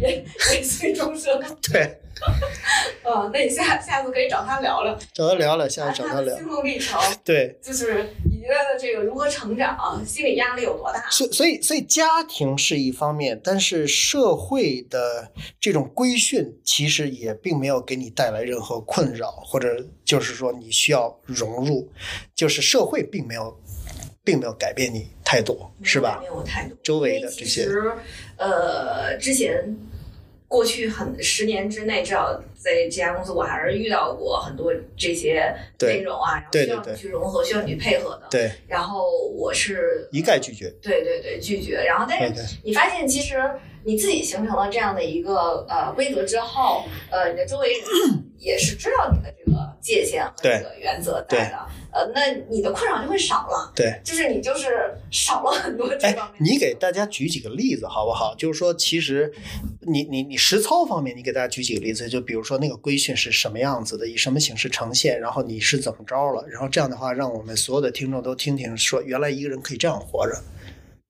[0.02, 1.40] 延延续终生。
[1.72, 2.00] 对，
[3.02, 11.08] 呃， 那你下下次可以找他聊聊，找他聊聊，下次找他聊心，路历程，对，就是你觉得这个如何成长，心理压力有多大？
[11.10, 19.68] 所所以所以家庭是一方面，但是社会的这种规训其实也并没有给你带来任何困扰，或者
[20.04, 21.90] 就是说你需要融入，
[22.34, 23.60] 就是社会并没有
[24.24, 26.26] 并没有改变你太多，是吧没？
[26.28, 26.76] 有太多。
[26.82, 27.92] 周围的这些，实，
[28.36, 29.76] 呃，之前
[30.54, 38.28] 过去很十年之内，至少在这家公司，我还是遇到过很多这些内容啊，然后需要你去融合，需要你去配合的。
[38.30, 40.72] 对，然后我是一概拒绝。
[40.80, 43.34] 对对对拒绝，然后但是你发现其实
[43.82, 47.80] 你自己形成了这样的一个呃规则之后，呃，你的周围人
[48.38, 49.53] 也是知道你的这个
[49.84, 51.58] 界限和这对个原则在的，
[51.92, 54.00] 呃，那你的困扰就会少了，对。
[54.02, 58.34] 就是你就是少了很多方面。，你给大家举几个例子好不好？
[58.34, 59.30] 就是说，其实
[59.80, 70.32] 你你你实操方面，你给大家举几个例子，就比如说那个规训是什么样子的，以什么形式呈现，然后你是怎么着了，然后这样的话，让我们所有的听众都听听，说原来一个人可以这样活着，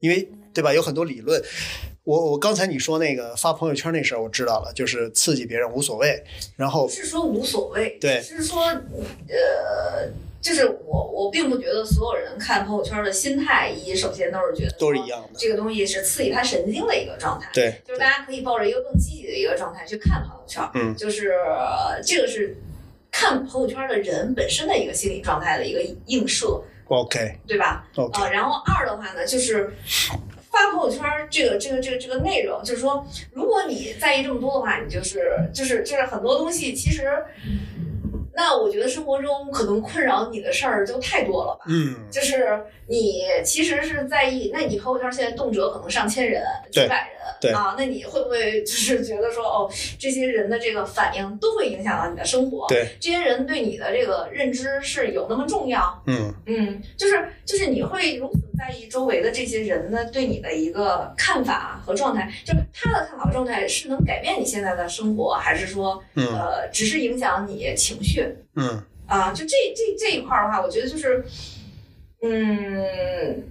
[0.01, 0.73] 因为对吧？
[0.73, 1.43] 有很多理论。
[2.05, 6.23] 我我刚才你说那个发朋友圈那事儿，我知道了，就是刺激别人无所谓，
[6.55, 10.07] 然后不是说无所谓，对只是说呃，
[10.39, 15.31] 就是我我并不觉得所有人看朋友圈的心态，一首先都是觉得都是一样的。
[15.39, 22.55] 这个东西是刺激他神经的一个状态，对，就是大家可以抱着一个更积极的一个状态去看朋友圈，嗯就是、呃这个是
[23.11, 29.73] 看朋友圈的人本身的一个心理状态的一个映射，，OK 对吧？OK，啊，然后二的话呢，就是
[30.55, 37.11] 发朋友圈这个这个这个这个内容，就是说，如果你在意这么多的话，你就是就是就是很多东西，其实，
[38.37, 41.65] 那我觉得生活中可能困扰你的事儿就太多了吧。
[41.69, 52.67] 嗯，就是你其实是在意，那你朋友圈现在动辄可能上千人、几对百人，对啊，那你会不会 就是觉得说，哦，这些人的这个反应都会影响到你的生活？
[52.69, 56.03] 对，这些人对你的这个认知是有那么重要？
[56.07, 69.33] 嗯嗯，就是就是你会如此在意周围的这些人呢对你的一个看法和状态，就是他的看法和状态是能改变你现在的生活，还是说嗯呃只是影响你情绪嗯啊？
[69.33, 71.25] 就这这这一块儿的话，我觉得就是
[72.23, 73.43] 嗯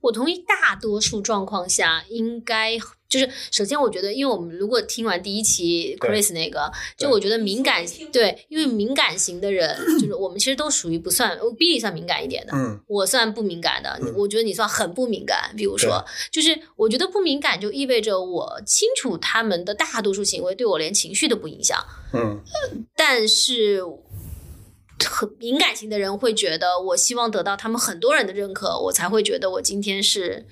[0.00, 2.78] 我同意，大多数状况下应该
[3.10, 15.52] 就是首先，我觉得，因为我们如果听完第一期 Chris 那个，就我觉得敏感，对，因为敏感型的人，就是我们其实都属于不算我，Billy 算敏感一点的，嗯我算不敏感的，嗯我觉得你算很不敏感。
[15.56, 21.78] 比如说，就是我觉得不敏感就意味着我清楚他们的大多数行为对我连情绪都不影响，
[22.14, 22.40] 嗯
[22.94, 23.82] 但是。
[25.02, 30.46] 很敏感型的人会觉得，我希望得到他们很多人的认可，我才会觉得我今天是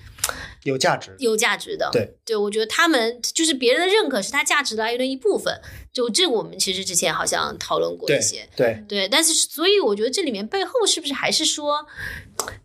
[0.63, 1.15] 有价值。
[1.19, 1.89] 有价值的。
[1.91, 5.59] 对，对我觉得他们就是别人的认可是他价值来源的一部分。
[5.91, 8.47] 就这，我们其实之前好像讨论过一些。
[8.55, 11.85] 对，对，但是所以我觉得这里面背后是不是还是说，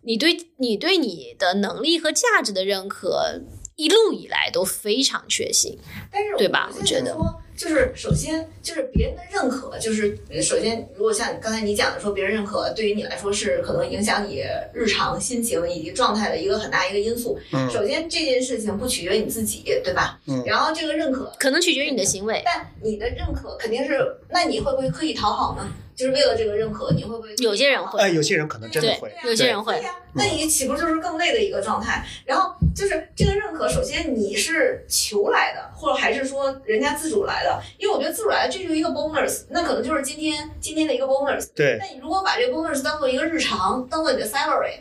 [0.03, 3.41] 你对你对你的能力和价值的认可，
[3.75, 5.77] 一路以来都非常确信。
[6.11, 14.43] 但是对吧我我觉得说，就是首先就是别人的认可，就是呃首先，如果像刚才你讲的说，别人认可对于你来说是可能影响你
[14.73, 17.39] 日常心情以及状态的一个很大一个因素。
[17.53, 20.19] 嗯首先这件事情不取决于你自己，对吧？
[20.27, 23.99] 嗯然后这个认可，可能取决于你的行为，但你的认可肯定是，
[24.29, 25.67] 那你会不会刻意讨好呢？
[25.95, 29.11] 就是为了这个认可，你会不会有些人会哎，有些人可能真的对会。
[29.23, 29.83] 有些人会对。
[29.83, 32.05] 呀、那你岂不就是更累的一个状态？
[32.25, 37.61] 然后就是这个认可，首先你是求来的，或者还是说人家自主来的？
[37.77, 41.47] 因为我觉得自主来的这就是一个 bonus，那可能就是今天今天的一个 bonus。
[41.55, 44.79] 对，那你如果把这个 bonus 当做一个日常，当做你的 salary。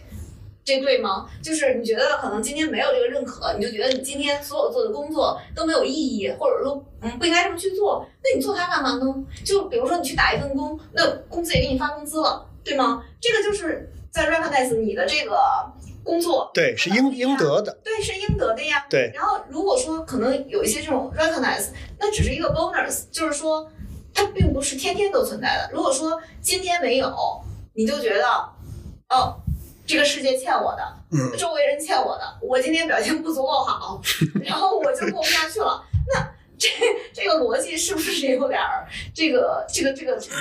[0.65, 1.27] 这对吗？
[1.43, 9.15] 就是你觉得可能今天没有这个认可，你就觉得你今天所有做的工作都没有意义，或者说嗯不应该这么去做，那你做它干嘛呢？
[9.45, 13.05] 就比如说你去打一份工，那公司也给你发工资了，对吗？
[13.21, 15.37] 这个就是在 recognize 你的这个
[16.03, 17.77] 工作，对，是应应得的。
[17.85, 18.87] 对，是应得的呀。
[18.89, 23.71] 对，然后如果说可能有一些这种 recognize，那只是一个 bonus，就是说
[24.15, 25.71] 它并不是天天都存在的。
[25.75, 27.15] 如果说今天没有，
[27.75, 28.25] 你就觉得
[29.11, 29.37] 哦，
[29.87, 34.01] 这个世界欠我的，嗯，周围人欠我的，我今天表现不足够好，
[34.43, 35.85] 然后我就过不下去了。
[36.13, 36.21] 那
[36.59, 36.69] 这
[37.13, 40.33] 这个逻辑是不是有点儿这个这个这个 寻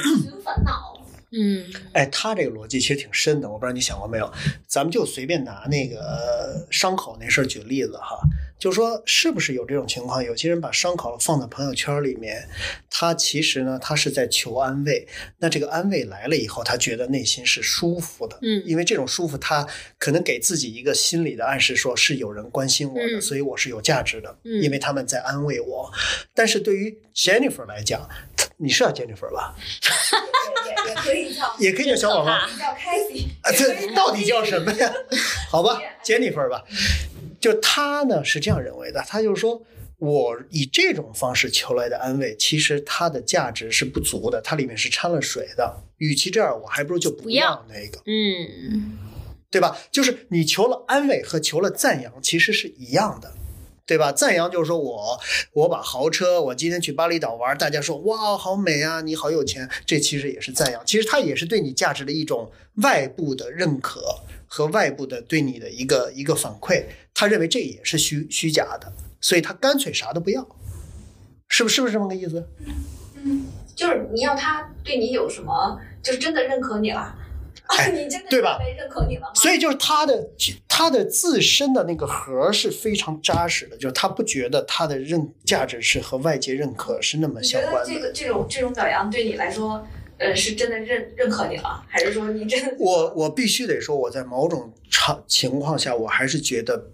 [0.44, 0.98] 烦恼？
[1.36, 4.32] 嗯，哎，他这个逻辑其实挺深的，我不知道你想过没有。
[4.68, 8.20] 咱们就随便拿那个伤口那事儿举例子哈，
[8.64, 10.24] 就说是不是有这种情况？
[10.24, 12.48] 有些人把伤口放在朋友圈里面，
[12.90, 15.06] 他其实呢，他是在求安慰。
[15.40, 25.92] 那这个安慰来了以后，他觉得内心是舒服的，嗯因为这种舒服，他可能给自己一个心理的暗示，说是有人关心我的，嗯所以我是有价值的，嗯因为他们在安慰我。
[26.34, 28.08] 但是对于 Jennifer 来讲，
[28.56, 29.54] 你是叫 Jennifer 吧？
[30.88, 32.32] 也可以叫也可以叫小宝宝。
[32.58, 34.90] 叫 Casey，啊，这到底叫什么呀？
[35.52, 36.64] 好吧，Jennifer 吧。
[37.44, 39.62] 就他呢是这样认为的，他就是说
[39.98, 45.84] 我以这种方式求来的安慰，其实它的价值是不足的，它里面是掺了水的。
[45.98, 48.98] 与其这样，我还不如就不要那个，嗯，
[49.52, 49.78] 对吧？
[49.92, 53.34] 就是你求了安慰和求了赞扬，其实是一样的。
[53.86, 54.14] 对吧？
[54.14, 55.20] 赞扬就是说我
[55.52, 64.02] 我把豪车，我今天去巴厘岛玩，大家说哇好美啊，你好有钱，这其实也是赞扬，其实它也是对你价值的一种外部的认可
[64.56, 66.86] 和外部的对你的一个一个反馈。
[67.12, 70.48] 他认为这也是虚虚假的，所以他干脆啥都不要，
[71.48, 72.48] 是不是是不是这么个意思？
[73.16, 77.16] 嗯就是你要他对你有什么，就是真的认可你了。
[77.66, 79.32] 哎你真的对吧被认可你了吗？
[79.34, 80.30] 所以就是他的
[80.68, 87.92] 他的自身的那个核是非常扎实的，就是他不觉得他的认价值是和外界认可是那么你觉得相关的。
[87.92, 89.84] 这个这种这种表扬对你来说，
[90.24, 96.88] 呃，是真的认认可你了，还是说你真的我我必须得说，我在某种场情况下，我还是觉得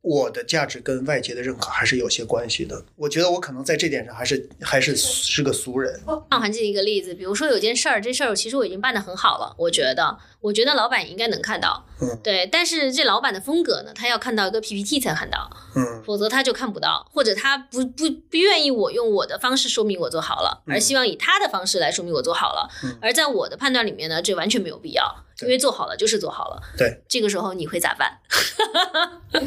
[0.00, 2.84] 我的价值跟外界的认可还是有些关系的。
[2.96, 6.00] 我觉得我可能在这点上还是还是是个俗人。
[6.30, 22.68] 上环境一个例子，比如说有件事儿，这事儿其实我已经办得很好了，我觉得，我觉得老板应该能看到，嗯对，但是这老板的风格呢，他要看到一个 PPT 才看到，嗯否则他就看不到，或者他不不不愿意我用我的方式说明我做好了，嗯而希望以他的方式来说明我做好了。
[22.84, 26.60] 嗯而在我的判断里面呢，这完全没有必要，对因为做好了就是做好了。
[26.76, 28.18] 对，这个时候你会咋办？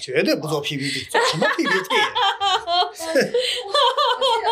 [0.00, 1.94] 绝对不做 PPT，做什么 PPT？
[2.88, 3.30] 我记得，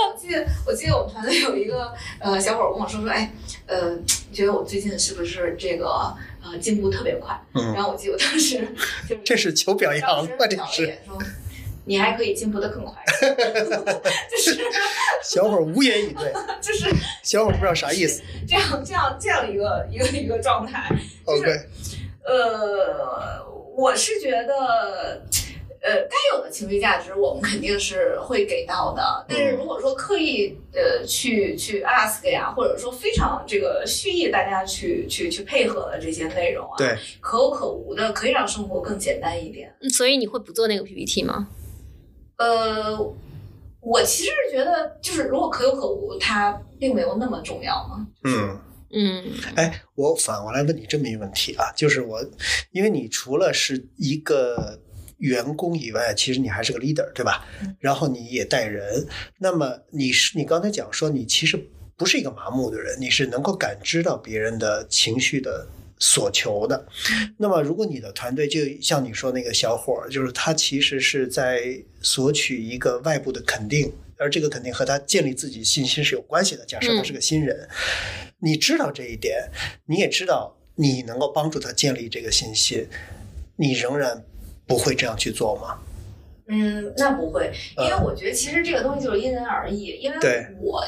[0.07, 3.33] 我记得，我记得我们团队有一个呃小伙儿跟我说说，哎，
[3.66, 3.97] 呃，
[4.31, 7.41] 你觉得我最近是不是这个呃进步特别快？
[7.55, 8.59] 嗯然后我记得我当时
[9.09, 10.47] 就是这是求表扬当时吧？
[10.47, 11.18] 这瞟了一是眼说，
[11.91, 13.03] 你还可以进步的更快，
[14.30, 14.61] 就是
[15.24, 16.32] 小伙儿无言以对，
[16.62, 16.88] 就是
[17.24, 18.22] 小伙儿不知道啥意思。
[18.47, 20.88] 这样这样这样一个一个一个状态。
[21.26, 21.51] 就是 OK，
[22.24, 23.45] 呃，
[23.76, 25.20] 我是觉得。
[25.82, 39.74] 呃，该有的情绪价值我们肯定是会给到的，但是如果说刻意呃去去 ask 呀，或者说非常这个蓄意大家去去去配合的这些内容啊，对，可有可无的，可以让生活更简单一点。
[39.80, 41.49] 嗯所以你会不做那个 PPT 吗？
[42.41, 42.99] 呃，
[43.80, 48.07] 我其实是觉得，就是如果可有可无，它并没有那么重要嘛。
[48.24, 48.59] 嗯。
[48.93, 49.22] 嗯，
[49.55, 52.20] 哎，我反过来问你这么一个问题啊，就是我，
[52.72, 54.80] 因为你除了是一个
[55.18, 57.47] 员工以外，其实你还是个 leader，对吧？
[57.78, 59.07] 然后你也带人，
[59.38, 61.57] 那么你是你刚才讲说你其实
[61.97, 65.68] 不是一个麻木的人，你是能够感知到别人的情绪的
[66.01, 66.85] 所求的。
[67.37, 73.93] 那么如果你的团队就像你说那个小伙儿，就是他其实是在索取一个外部的肯定。
[74.23, 76.63] 而这个肯定和他建立自己信心是有关系的。
[76.67, 77.67] 假设他是个新人，
[78.41, 79.49] 你知道这一点，
[79.87, 82.87] 你也知道你能够帮助他建立这个信心，
[83.57, 84.23] 你仍然
[84.67, 85.79] 不会这样去做吗？
[86.49, 89.99] 嗯，那不会，因为我觉得其实这个东西就是因人而异。
[90.03, 90.19] 因为
[90.61, 90.85] 我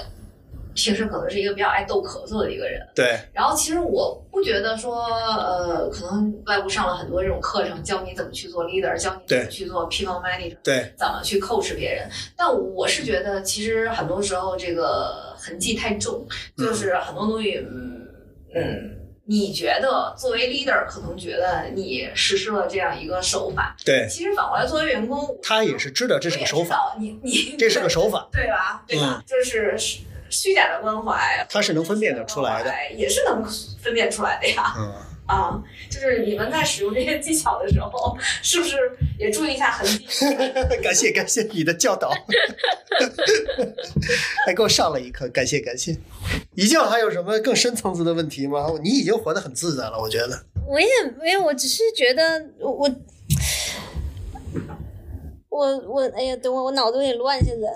[0.74, 3.18] 平时可能是一个比较爱逗咳嗽的一个人，对。
[3.32, 12.08] 然后其实我不觉得说，呃，可能外部上了很多这种课程，教你怎么去做 leader，教你怎么去做 people manager，对，怎么去 coach 别人。
[12.36, 18.06] 但我是觉得，其实很多时候这个痕迹太重，就是很多东西，嗯
[18.54, 18.98] 嗯。
[19.24, 28.82] 你觉得作为 leader 可能觉得你实施了这样一个手法，对，其实反过来作为员工，他也是知道这是个手法，你你这是个手法， 对吧？
[28.86, 29.22] 对吧？
[29.24, 29.76] 就是
[30.32, 33.44] 虚假的关怀，他是能分辨得出来的，也是能
[33.80, 34.74] 分辨出来的呀。
[34.76, 34.92] 嗯。
[35.24, 38.76] 啊，就是你们在使用这些技巧的时候，是不是
[39.18, 40.26] 也注意一下痕迹？
[40.82, 42.10] 感谢感谢你的教导，
[44.44, 45.96] 还给我上了一课，感谢感谢。
[46.54, 48.66] 一教还有什么更深层次的问题吗？
[48.82, 50.38] 你已经活得很自在了，我觉得。
[50.66, 52.90] 我也没有，我只是觉得我
[55.48, 57.72] 我我哎呀，等我我脑子有点乱，现在。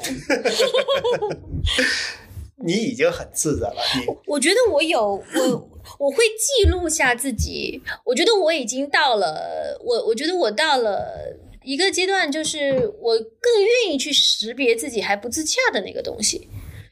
[2.64, 4.16] 你已经很自在了，你。
[4.26, 5.70] 我觉得我有我。
[6.00, 11.32] 我会记录下自己，我觉得我已经到了，我我觉得我到了
[11.62, 16.48] 一个阶段，就是我更愿意去识别自己还不自洽的那个东西。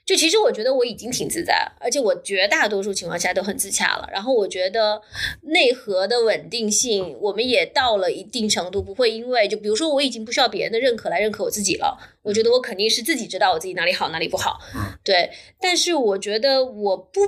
[0.06, 4.08] 就其实我觉得我已经挺自在，而且我绝大多数情况下都很自洽了。
[4.12, 5.00] 然后我觉得
[5.42, 11.98] 内核的稳定性，我们也到了一定程度，不会因为就比如说我已经不需要别人的认可来认可我自己了。
[12.22, 14.58] 我觉得我肯定是自己知道我自己哪里好哪里不好，
[15.02, 15.30] 对。
[15.60, 17.20] 但是我觉得我不。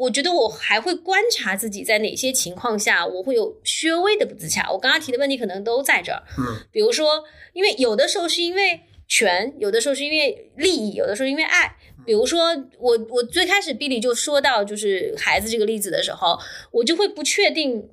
[0.00, 4.66] 我觉得我还会观察自己在哪些情况下我会有稍微的不自洽。
[4.72, 7.22] 我刚刚提的问题可能都在这儿，嗯，比如说，
[7.52, 11.76] 因为有的时候是因为权，有的时候是因为利益，有的时候因为爱。
[12.06, 16.38] 比如说，我我最开始 Billy 就说到就是孩子这个例子的时候，
[16.70, 17.90] 我就会不确定，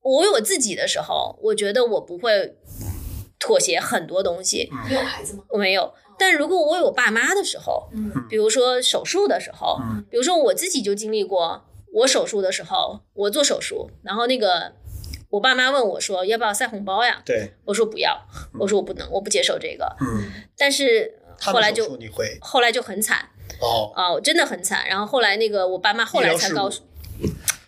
[0.00, 2.56] 我有我自己的时候，我觉得我不会
[3.38, 4.70] 妥协很多东西。
[4.88, 5.42] 你有孩子吗？
[5.50, 5.92] 我没有。
[6.18, 14.72] 但如果我有爸妈的时候，嗯，比如说手术的时候，嗯，比如说我自己就经历过，我手术的时候，我做手术，然后那个
[15.28, 17.20] 我爸妈问我说要不要塞红包呀？
[17.24, 18.18] 对，我说不要，
[18.58, 23.28] 我说我不能，我不接受这个，嗯，但是后来就你会，后来就很惨，
[23.60, 26.82] 哦，啊，真的很惨，然后后来那个我爸妈后来才告诉。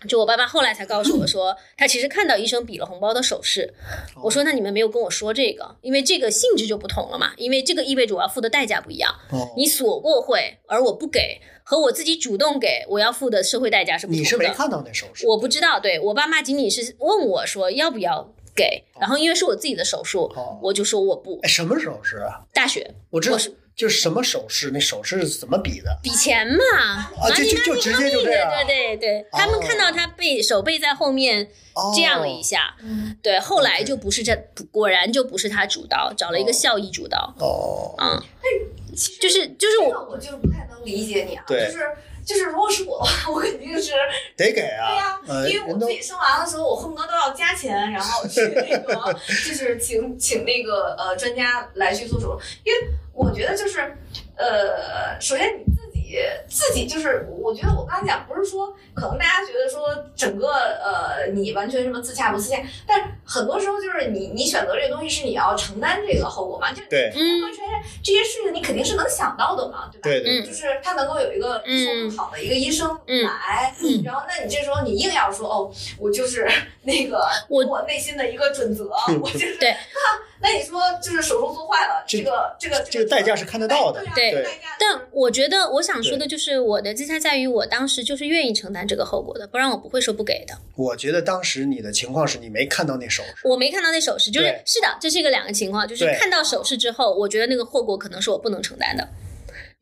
[0.07, 3.75] 就我爸爸后来才告诉我说，他其实看到医生比了红包的手势。
[4.23, 9.13] 我说那你们没有跟我说这个，因为这个性质就不同了嘛，因为这个意味着我要付的代价不一样。
[9.57, 14.21] 你索过会，而我不给，和我自己主动给，我要付的社会代价是不同的。
[14.21, 15.27] 你是没看到那手势？
[15.27, 20.33] 我不知道，对我爸妈仅仅是问我说要不要给，然后因为是我自己的手术，
[20.63, 21.41] 我就说我不。
[21.43, 22.47] 哎，什么手势啊？
[22.53, 23.53] 大学，我知道是。
[23.79, 24.73] 就是什么手势？
[24.73, 25.97] 那手势是怎么比的？
[26.03, 28.51] 比钱嘛，啊，就就就直接就这样。
[28.67, 31.49] 对对对，他们看到他背手背在后面
[31.95, 32.75] 这样了一下，
[33.23, 34.37] 对，后来就不是这，
[34.73, 37.33] 果然就不是他主刀，找了一个校医主刀。
[37.39, 38.21] 哦，嗯，
[39.21, 41.79] 就是就是我，我就是不太能理解你啊，就是。
[42.29, 43.93] 就是如果是我的话，我肯定是
[44.37, 45.19] 得给啊。
[45.27, 52.79] 对呀，因为我自己生娃的时候，我恨不得都要加钱，然后去那个，就是请请那个呃专家来去做手术，因为
[53.19, 53.81] 我觉得就是，
[54.37, 55.65] 呃，首先你。
[55.75, 56.17] 自己
[56.49, 62.57] 自己就是，我觉得我刚才讲不是说，可能大家觉得说整个呃你完全什么自洽不自洽，
[62.87, 67.63] 但很多时候就是你你选择这个东西是你要承担这个后果嘛，就对，嗯，完全
[68.03, 70.03] 这些事情你肯定是能想到的嘛，对吧？
[70.03, 76.51] 对对，就是他能够有一个收入好的一个医生来，然后那你这时候你硬要说哦，我就是
[76.85, 78.89] 那个我我内心的一个准则，
[79.21, 79.77] 我就是对。
[80.41, 84.47] 那你说，就是手术做坏了，这个这个这个代价是看得到的，对。
[84.79, 90.57] 但我觉得，我想说的就是，我的自洽在于我当时就是愿意承担这个后果的，不然我不会说不给的。
[90.77, 99.09] 我觉得当时你的情况是你没看到那手势，我没看到那手势，就是是的，这是一个两个情况，就是看到手势之后，我觉得那个后果可能是我不能承担的。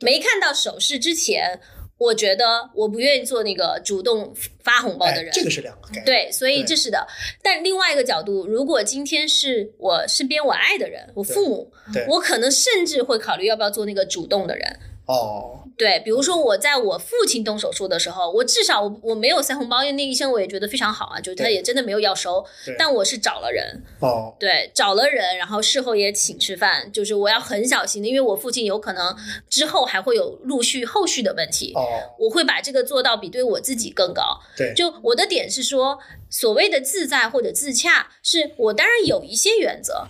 [0.00, 1.58] 没看到手势之前，
[1.98, 2.44] 我觉得
[2.74, 5.26] 我不愿意做那个主动发红包的人。
[5.26, 6.04] 哎，这个是两个概念。
[6.04, 7.06] 对，所以这是的。
[7.42, 11.72] 但另外一个角度，如果今天是我身边我爱的人，我父母，
[12.08, 14.78] 我可能甚至会考虑要不要做那个主动的人。
[15.06, 22.44] 哦，对，比如说我在我父亲动手术的时候，我至少我我没有塞红包，因为那医生我也觉得非常好啊，就是他也真的没有要收，
[22.78, 29.14] 但我是找了人，哦，对，找了人，然后事后也请吃饭，就是我要很小心的，因为我父亲有可能
[29.50, 31.84] 之后还会有陆续后续的问题，哦，
[32.18, 34.40] 我会把这个做到比对我自己更高。
[34.56, 35.98] 对，就我的点是说，
[36.30, 40.06] 所谓的自在或者自洽，是我当然有一些原则，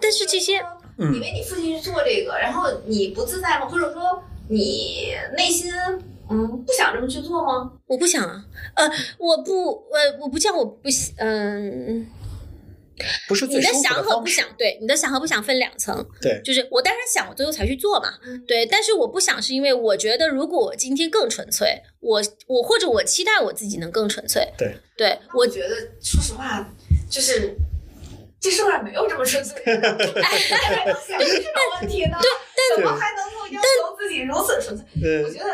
[0.00, 0.58] 但是这些
[0.98, 3.66] 嗯因为你父亲是做这个，然后你不自在吗？
[3.66, 5.72] 或者说你内心
[6.28, 7.72] 嗯不想这么去做吗？
[7.86, 8.44] 我不想啊，
[8.74, 12.06] 呃，我不，呃，我不叫我不喜，嗯、
[13.28, 18.44] 不是最你的想和不想，对，你的想和不想分两层，对，就是我当然想，我最后才去做嘛，嗯。
[18.46, 26.72] 对，但是我不想是因为我觉得如果我今天更纯粹，我我或者我期待我自己能更纯粹，对，对我我觉得，说实话，
[27.10, 27.54] 就是
[28.46, 29.82] 这社会上没有这么纯粹的人，
[30.62, 32.16] 还能想出这种问题呢？
[32.54, 34.86] 对， 怎么还能够要求自己如此纯粹？
[35.22, 35.50] 我呃，觉得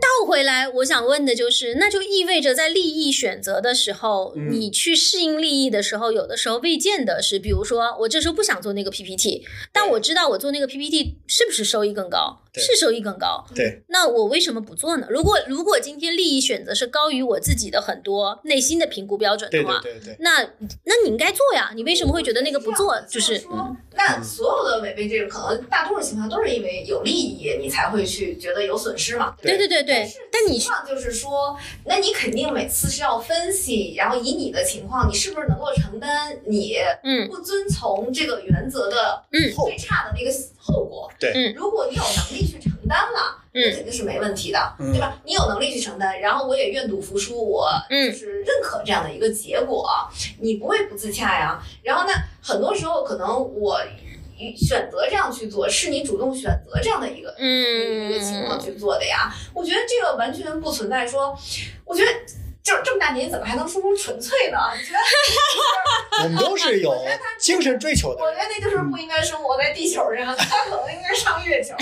[0.00, 15.06] 倒回来，我想问的就是，那就意味着在利益选择的时候，嗯你去适应利益的时候，有的时候未见得是，比如说我这时候不想做那个 PPT，但我知道我做那个 PPT 是不是收益更高，对是收益更高，对，那我为什么不做呢？
[15.10, 20.42] 如果如果今天利益选择是高于我自己的很多内心的评估标准的话，对对对，那
[20.84, 22.98] 那你应该做呀，你为什么会觉得那个不做？
[23.08, 29.34] 就是说嗯，那所有的违背这个，可能大多数情况都是因为有利益，你才会去觉得有损失嘛。
[29.42, 37.28] 对对对对对，但你情况就是说，那你肯定每次是要分析，然后以你的情况，你是不是能够承担你嗯。
[37.28, 39.52] 不遵从这个原则的嗯。
[39.64, 41.10] 最差的那个后果？
[41.18, 41.32] 对。
[41.34, 41.54] 嗯。
[41.54, 44.92] 如果你有能力去承担了，那嗯肯定是没问题的，嗯。
[44.92, 45.20] 对吧？
[45.24, 48.10] 你有能力去承担，然后我也愿赌服输，我嗯。
[48.12, 49.88] 就是认可这样的一个结果，
[50.40, 51.62] 你不会不自洽呀。
[51.82, 52.12] 然后呢，
[52.42, 53.80] 很多时候可能我
[54.56, 59.32] 选择这样去做，是你主动选择这样的一个一个情况嗯，去做的呀。
[59.54, 61.36] 我觉得这个完全不存在说，
[61.84, 62.10] 我觉得
[62.62, 64.58] 就这么大年纪怎么还能说出纯粹呢？
[64.76, 64.98] 你觉得？
[66.24, 71.74] 我们都是有我觉得他精神追求的我觉得那就是不应该生活在地球上， 他可能应该上月球。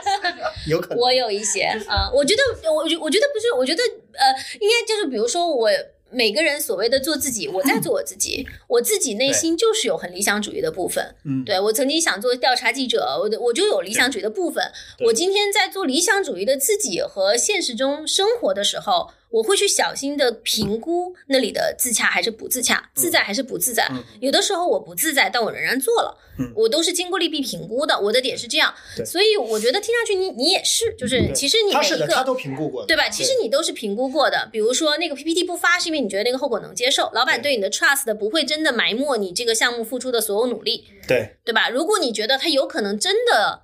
[0.66, 0.98] 有可能。
[0.98, 3.82] 我有一些啊、我觉得我觉我觉得不是，我觉得
[4.14, 4.26] 呃，
[4.60, 5.70] 应该就是比如说我。
[6.10, 11.14] 每个人所谓的做自己，我在做我自己，我自己内心就是有很理想主义的部分。
[11.24, 14.64] 嗯，对我曾经想做调查记者，我的我就有理想主义的部分。
[15.06, 23.86] 我今天在做理想主义的自己和现实中生活的时候，我会去小心的评估那里的自洽还是不自洽，自在还是不自在。
[23.90, 28.00] 嗯有的时候我不自在，但我仍然做了，嗯我都是经过利弊评估的。
[28.00, 28.74] 我的点是这样，
[29.04, 32.24] 所以我觉得听上去你你也是，就是其实你每一他是的，他个。
[32.24, 33.10] 都评估过的，对吧？
[33.10, 41.68] 其实你都是评估过的，比如说那个 PPT 不发，是因为你觉得那个后果能接受，老板对你的 trust 不会真的埋没你这个项目付出的所有努力，对对吧？
[41.68, 43.60] 如果你觉得他有可能真的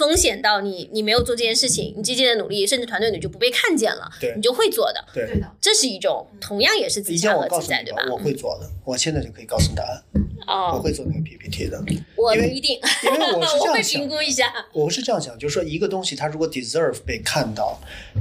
[0.00, 5.04] 风险到你，你没有做这件事情，你积极的努力，甚至团队你就不被看见了，对你就会做的。
[5.12, 5.26] 对。
[5.26, 8.02] 对的，这是一种同样也是自一定洽和自在，我告诉你对吧？
[8.10, 10.02] 我会做的，我现在就可以告诉你答案，
[10.46, 11.78] 哦我哦，会做那个 PPT 的，
[12.16, 14.50] 我因为不一定，因为我是 这我会样评，估一下。
[14.72, 17.78] 我是这样想，就是说一个东西它如果 deserve 被看到，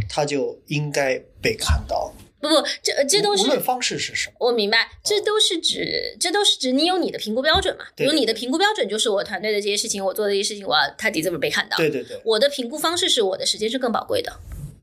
[0.09, 4.35] 它就应该被看到，不不，这这都是无论方式是什么。
[4.39, 7.85] 我明白，这都是指，这都是指你有你的评估标准嘛？
[7.95, 11.77] 比如你的评估标准就是我团队的这些事情，我做的这些事情，我要它 deserve 被看到。
[11.77, 14.31] 对对对我的评估方式是我的时间是更宝贵的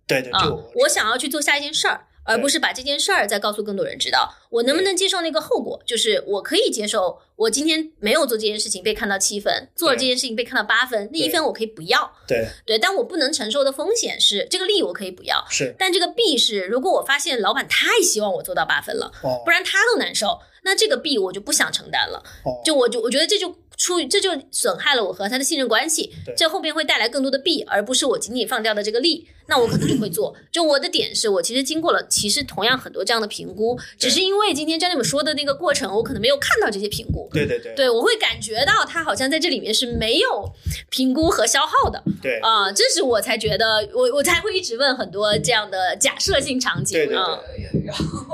[0.07, 4.35] 对对，啊就，我想要去做下一件事儿，而不是把这件事儿再告诉更多人知道。
[4.51, 5.81] 我能不能接受那个后果？
[5.87, 22.23] 就是我可以接受，我今天没有做这件事情被看到七分，做了这件事情被看到八分，那一分我可以不要，对对，但我不能承受的风险是这个利我可以不要，是但这个弊是，如果我发现老板太希望我做到八分了，哦不然他都难受，那这个弊我就不想承担了。
[22.45, 30.35] 哦就我就我觉得这就出于这就损害了我和他的信任关系，这后面会带来更多的弊，而不是我仅仅放掉的这个利，那我可能就会做。
[30.51, 37.29] 就我的点是我其实经过了，其实同样很多这样的评估，只是因为今天 j e n 说的那个过程，我可能没有看到这些评估。
[37.33, 40.51] 对对对对，我会感觉到他好像在这里面是没有
[40.89, 47.93] 评估和消耗的对啊、这是我才觉得我我才会一直问很多这样的假设性场景对对对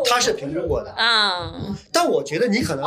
[0.09, 1.53] 他是评估过的啊，
[1.91, 2.85] 但我觉得你可能，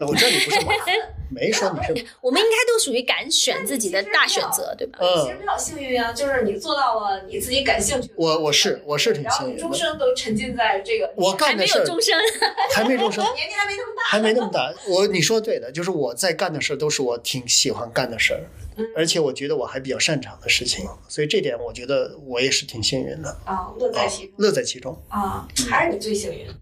[0.00, 0.58] 我知道你不是
[1.28, 4.98] 没说你是，我们应该都属于敢选自己的大选择，对吧？
[5.00, 8.14] 嗯其实比较幸运啊，就是你做到了你自己感兴趣的。
[8.16, 12.14] 我我是我是挺幸运终生都沉浸在这个，我干的事儿终身，
[12.74, 14.72] 还没终身，年纪还没那么大，还没那么大。
[14.88, 18.40] 我你说对的，就是我在干的事儿都是我挺喜欢干的事儿，
[18.76, 25.02] 嗯而且我觉得我还比较擅长的事情，所以这点我觉得我也是挺幸运的，啊，乐在其中乐在其中。
[25.08, 26.46] 啊，还是你最幸运。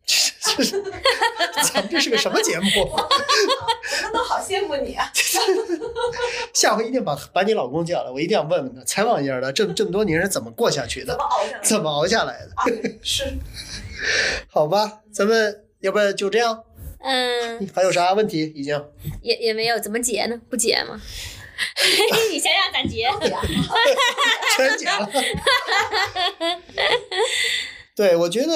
[1.72, 2.82] 咱们这是个什么节目？
[2.84, 5.10] 我都好羡慕你啊！
[6.54, 11.60] 下回一定把把你老公叫来，我一定要问问他，采访一下他，这这么多年是怎么过下去的怎么，熬下来？
[11.62, 12.50] 怎么熬下来的？
[12.54, 12.64] 啊？
[13.02, 13.24] 是
[14.48, 16.62] 好吧，咱们要不然就这样？
[17.00, 18.42] 嗯，还有啥问题？
[18.54, 18.82] 已经
[19.22, 20.40] 也也没有怎么结呢？
[20.48, 21.00] 不结吗？
[22.30, 23.08] 你想想咋结？
[24.56, 25.10] 全结了。
[27.94, 28.52] 对，我觉得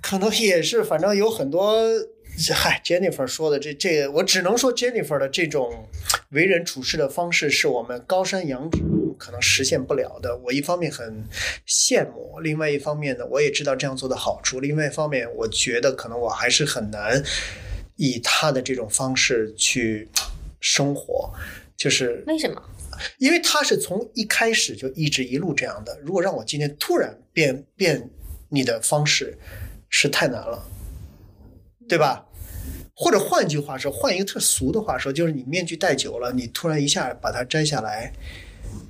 [0.00, 1.82] 可能也是，反正有很多，
[2.54, 5.88] 嗨，Jennifer 说的这这个，我只能说 Jennifer 的这种
[6.30, 8.78] 为人处事的方式是我们高山仰止
[9.18, 10.36] 可能实现不了的。
[10.44, 11.24] 我一方面很
[11.66, 17.22] 羡慕，另外一方面呢，我也知道这样做的好处，另外一方面，我觉得可能我还是很难
[17.96, 20.06] 以他的这种方式去
[20.60, 21.32] 生活，
[21.74, 22.62] 就是为什么？
[23.18, 25.98] 因为他是从一开始就一直一路这样的。
[26.02, 28.10] 如果让我今天突然变变
[28.50, 29.38] 你的方式，
[29.88, 30.62] 是太难了，
[31.88, 32.25] 对吧？
[32.98, 38.14] 或者换句话说，换一个特俗的话说，就是你面具戴久了，你突然一下把它摘下来，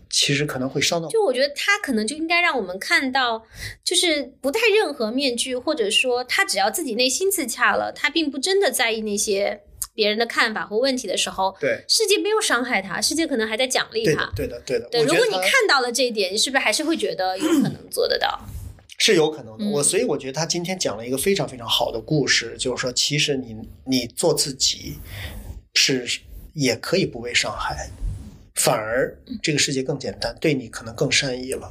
[0.09, 1.09] 其实可能会伤到。
[1.09, 3.45] 就我觉得他可能就应该让我们看到，
[3.83, 14.63] 就是不戴任何面具，或者说他只要自己内心自洽了，他并不真的在意那些别人的看法或问题的时候，对，世界没有伤害他，世界可能还在奖励他对的，。
[14.65, 15.03] 对的，对的。
[15.03, 18.41] 对，如果你看到了这一点，你是不是还是会觉得有可能做得到？
[18.99, 19.65] 是有可能的。
[19.65, 24.99] 嗯我所以我觉得他今天讲了一个非常非常好的故事，就是说，其实你你做自己
[25.75, 26.07] 是
[26.55, 27.91] 也可以不被伤害，
[28.57, 31.71] 反而这个世界更简单，对你可能更善意了，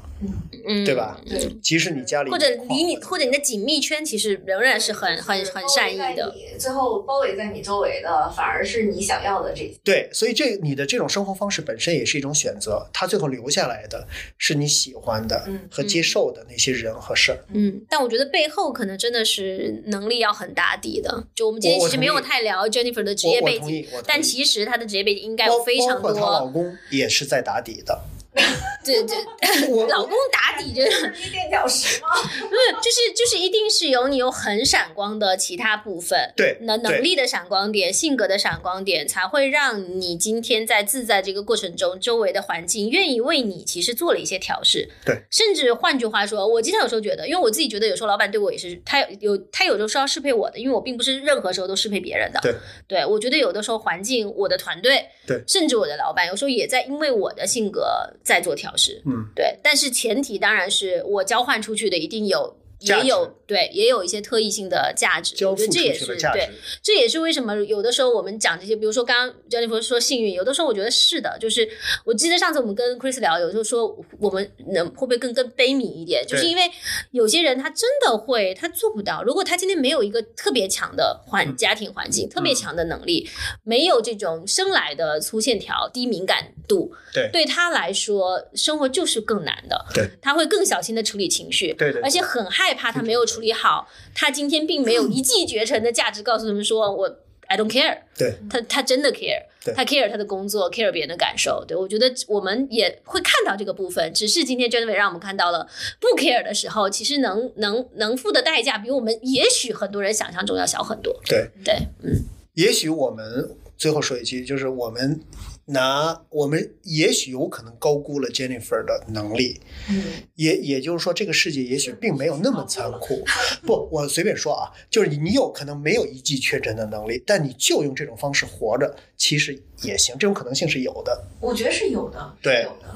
[0.68, 1.20] 嗯，对吧？
[1.28, 6.34] 对即使你家里或者离你，或者你的紧密圈，其实仍然是很很很善意的。。
[6.60, 9.74] 最后包围在你周围的，反而是你想要的这些。
[9.84, 14.08] 对，所以这你的这种生活方式本身也是一种选择，它最后留下来的
[14.38, 17.40] 是你喜欢的嗯和接受的那些人和事儿。
[17.52, 21.26] 嗯，但我觉得背后可能真的是能力要很打底的。
[21.34, 26.52] 就我们今天其实没有太聊 Jennifer 的职业背景，但其实她的职业背景应该有非常包括她老多。
[26.52, 28.04] 公也是在打底的。
[28.86, 29.18] 对对，
[29.90, 32.10] 老公打底就是垫脚石吗？
[32.22, 44.90] 不是，就是就是一定是有你有很闪光的其他部分，对对能能力的闪光点、性格的闪光点，才会让你今天在自在这个过程中，周围的环境愿意为你其实做了一些调试。
[45.04, 52.40] 对，甚至换句话说，我经常有时候觉得，因为我自己觉得有时候老板对我也是，他有他有的时候要适配我的，因为我并不是任何时候都适配别人的。
[52.42, 52.54] 对，
[52.88, 59.02] 对我觉得有的时候环境、我的团队，对甚至我的老板，有时候也在因为我的性格在做调试。
[59.06, 62.58] 嗯，对，但是前提当然是我交换出去的一定有。
[62.80, 66.50] 也有对，也有一些特异性的价值，交付出我觉得这也是去的价值对，。
[66.82, 71.68] 这也是为什么有的时候我们讲这些，比如说刚刚 Jennifer 说幸运，有的时候我觉得是的，就是
[72.04, 76.64] 我记得上次我们跟 Chris 聊，有时候说我们能会不会更更悲悯一点，就是因为
[77.12, 79.24] 有些人他真的会，他做不到。
[79.24, 83.30] 如果他今天没有一个特别强的环嗯家庭环境，特别强的能力，
[83.64, 89.86] 没有这种生来的粗线条、低敏感度，对对他来说，生活就是更难的。
[89.94, 97.18] 对，他会更小心的处理情绪，对对对而且很害怕他没有处理好，他今天并没有一骑绝尘的价值告诉他们说我
[97.48, 101.64] I don't care，对他他真的 care，对他 care 他的工作，care 别人的感受。
[101.68, 105.68] 对我觉得我们也会看到这个部分，只是今天 Jennifer 让我们看到了
[106.00, 111.16] 不 care 的时候，其实能能能付的代价比我们也许很多人想象中要小很多。
[111.28, 112.24] 对，对，嗯，
[112.56, 115.22] 也许我们最后说一句，就是我们
[115.66, 119.60] 拿我们也许有可能高估了 Jennifer 的能力，
[119.90, 120.04] 嗯，
[120.36, 123.24] 也也就是说，这个世界也许并没有那么残酷。
[123.64, 132.96] 不，我随便说啊，就是你有可能没有一剂确诊的能力，但你就用这种方式活着，其实也行，这种可能性是有的，我觉得是有的，对有的，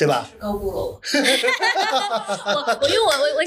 [0.00, 0.26] 对吧？
[0.38, 1.00] 高估了我。
[2.54, 3.42] 我我用我我我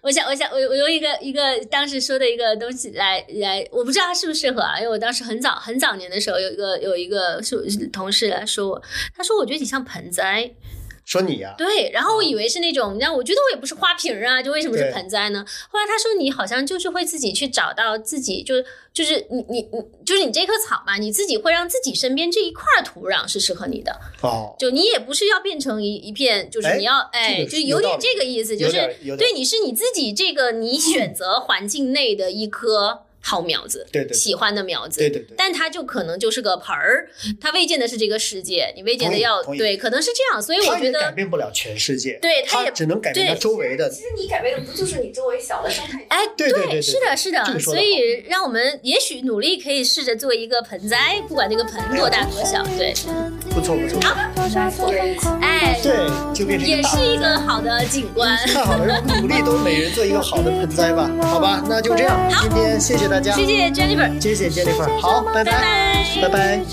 [0.00, 8.82] 我想我想我我用一个一个当时说的一个东西来来，我不知道他适不适合啊，因为我当时很早很早年的时候有一个有一个是同事来说我，
[9.14, 10.50] 他说我觉得你像盆栽，
[11.04, 15.44] 说你呀、对，然后我以为是那种，让我觉得我也不是花瓶儿啊，就为什么是盆栽呢？
[15.68, 34.14] 后来他说你好像就是会自己去找到自己，就是就是你你你就是你这棵草嘛，你自己会让自己身边这一块土壤是适合你的，哦，就你也不是要变成一一片，就是哎你要这哎，就有点这个意思，就是对你是你自己这个你选择环境内的一棵好苗子，对对对。
[34.14, 35.34] 喜欢的苗子，对对对。
[35.36, 37.08] 但它就可能就是个盆儿，
[37.40, 44.02] 它未见的是这个世界，你未见的要对，可能是这样，所以我觉得改，变不了全世界，对他也只能改变他周围的其。
[44.02, 46.04] 实你改变的不就是你周围小的生态？
[46.08, 52.92] 哎，对对对对是的，是的这个，说得所以让我们也许努力可以试着做一个盆栽，不管这个盆多大多小，对，
[53.50, 54.90] 不错不错，好
[55.40, 58.36] 哎，对，就变成一也是一个好的景观。
[58.48, 66.64] 太好了，让我们努力都每人做一个好的盆栽吧，好吧，那就这样，今天谢谢谢谢 Jennifer，谢谢 Jennifer，好，拜拜，拜拜，拜拜。